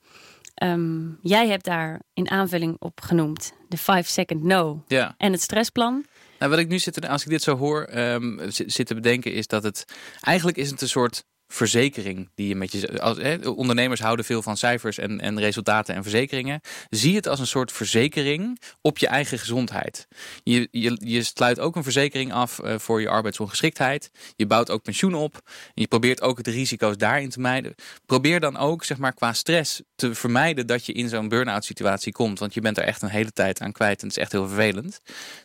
Um, 0.62 1.18
jij 1.22 1.48
hebt 1.48 1.64
daar 1.64 2.00
in 2.12 2.30
aanvulling 2.30 2.76
op 2.78 3.00
genoemd 3.00 3.52
de 3.68 3.76
5 3.76 4.08
second 4.08 4.42
no 4.42 4.84
ja. 4.86 5.14
en 5.18 5.32
het 5.32 5.40
stressplan. 5.40 6.04
Nou, 6.38 6.50
wat 6.50 6.60
ik 6.60 6.68
nu 6.68 6.78
zit, 6.78 7.08
als 7.08 7.22
ik 7.22 7.28
dit 7.28 7.42
zo 7.42 7.56
hoor, 7.56 7.88
um, 7.94 8.40
zit 8.48 8.86
te 8.86 8.94
bedenken, 8.94 9.32
is 9.32 9.46
dat 9.46 9.62
het 9.62 9.84
eigenlijk 10.20 10.56
is 10.56 10.70
het 10.70 10.80
een 10.80 10.88
soort 10.88 11.24
verzekering 11.48 12.30
die 12.34 12.48
je 12.48 12.54
met 12.54 12.72
je. 12.72 13.00
Als, 13.00 13.18
ondernemers 13.46 14.00
houden 14.00 14.24
veel 14.24 14.42
van 14.42 14.56
cijfers 14.56 14.98
en, 14.98 15.20
en 15.20 15.38
resultaten 15.38 15.94
en 15.94 16.02
verzekeringen. 16.02 16.60
Zie 16.90 17.16
het 17.16 17.28
als 17.28 17.40
een 17.40 17.46
soort 17.46 17.72
verzekering 17.72 18.60
op 18.80 18.98
je 18.98 19.06
eigen 19.06 19.38
gezondheid. 19.38 20.06
Je, 20.42 20.68
je, 21.00 21.22
sluit 21.22 21.60
ook 21.60 21.76
een 21.76 21.82
verzekering 21.82 22.32
af 22.32 22.60
uh, 22.64 22.78
voor 22.78 23.00
je 23.00 23.08
arbeidsongeschiktheid. 23.08 24.10
Je 24.36 24.46
bouwt 24.46 24.70
ook 24.70 24.82
pensioen 24.82 25.14
op. 25.14 25.34
En 25.44 25.72
je 25.74 25.86
probeert 25.86 26.22
ook 26.22 26.42
de 26.42 26.50
risico's 26.50 26.96
daarin 26.96 27.30
te 27.30 27.40
mijden. 27.40 27.74
Probeer 28.06 28.40
dan 28.40 28.56
ook, 28.56 28.84
zeg 28.84 28.98
maar, 28.98 29.14
qua 29.14 29.32
stress 29.32 29.82
te 29.94 30.14
vermijden 30.14 30.66
dat 30.66 30.86
je 30.86 30.92
in 30.92 31.08
zo'n 31.08 31.28
burn-out 31.28 31.64
situatie 31.64 32.12
komt. 32.12 32.38
Want 32.38 32.54
je 32.54 32.60
bent 32.60 32.78
er 32.78 32.84
echt 32.84 33.02
een 33.02 33.08
hele 33.08 33.32
tijd 33.32 33.60
aan 33.60 33.72
kwijt 33.72 34.00
en 34.02 34.08
het 34.08 34.16
is 34.16 34.22
echt 34.22 34.32
heel 34.32 34.46
vervelend. 34.46 35.00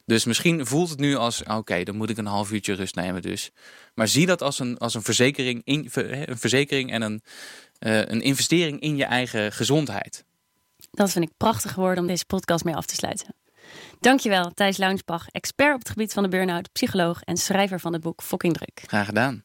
Dus 0.05 0.25
misschien 0.25 0.65
voelt 0.65 0.89
het 0.89 0.99
nu 0.99 1.15
als: 1.15 1.43
oké, 1.43 1.83
dan 1.83 1.95
moet 1.95 2.09
ik 2.09 2.17
een 2.17 2.25
half 2.25 2.51
uurtje 2.51 2.73
rust 2.73 2.95
nemen. 2.95 3.21
Dus. 3.21 3.51
Maar 3.99 4.07
zie 4.07 4.25
dat 4.25 4.41
als 4.41 4.59
een, 4.59 4.77
als 4.77 4.93
een 4.93 5.01
verzekering, 5.01 5.61
in, 5.63 5.89
een 5.93 6.37
verzekering 6.37 6.91
en 6.91 7.01
een, 7.01 7.21
uh, 7.79 7.97
een 7.97 8.21
investering 8.21 8.79
in 8.79 8.95
je 8.95 9.03
eigen 9.03 9.51
gezondheid. 9.51 10.25
Dat 10.91 11.11
vind 11.11 11.25
ik 11.25 11.31
prachtig 11.37 11.73
geworden 11.73 12.01
om 12.03 12.07
deze 12.07 12.25
podcast 12.25 12.63
mee 12.63 12.75
af 12.75 12.85
te 12.85 12.95
sluiten. 12.95 13.35
Dankjewel, 13.99 14.51
Thijs 14.53 14.77
Launsbach, 14.77 15.27
expert 15.27 15.73
op 15.73 15.79
het 15.79 15.89
gebied 15.89 16.13
van 16.13 16.23
de 16.23 16.29
burn-out, 16.29 16.71
psycholoog 16.71 17.21
en 17.21 17.37
schrijver 17.37 17.79
van 17.79 17.93
het 17.93 18.01
boek 18.01 18.21
Fokking 18.23 18.53
Druk. 18.53 18.83
Graag 18.85 19.05
gedaan. 19.05 19.43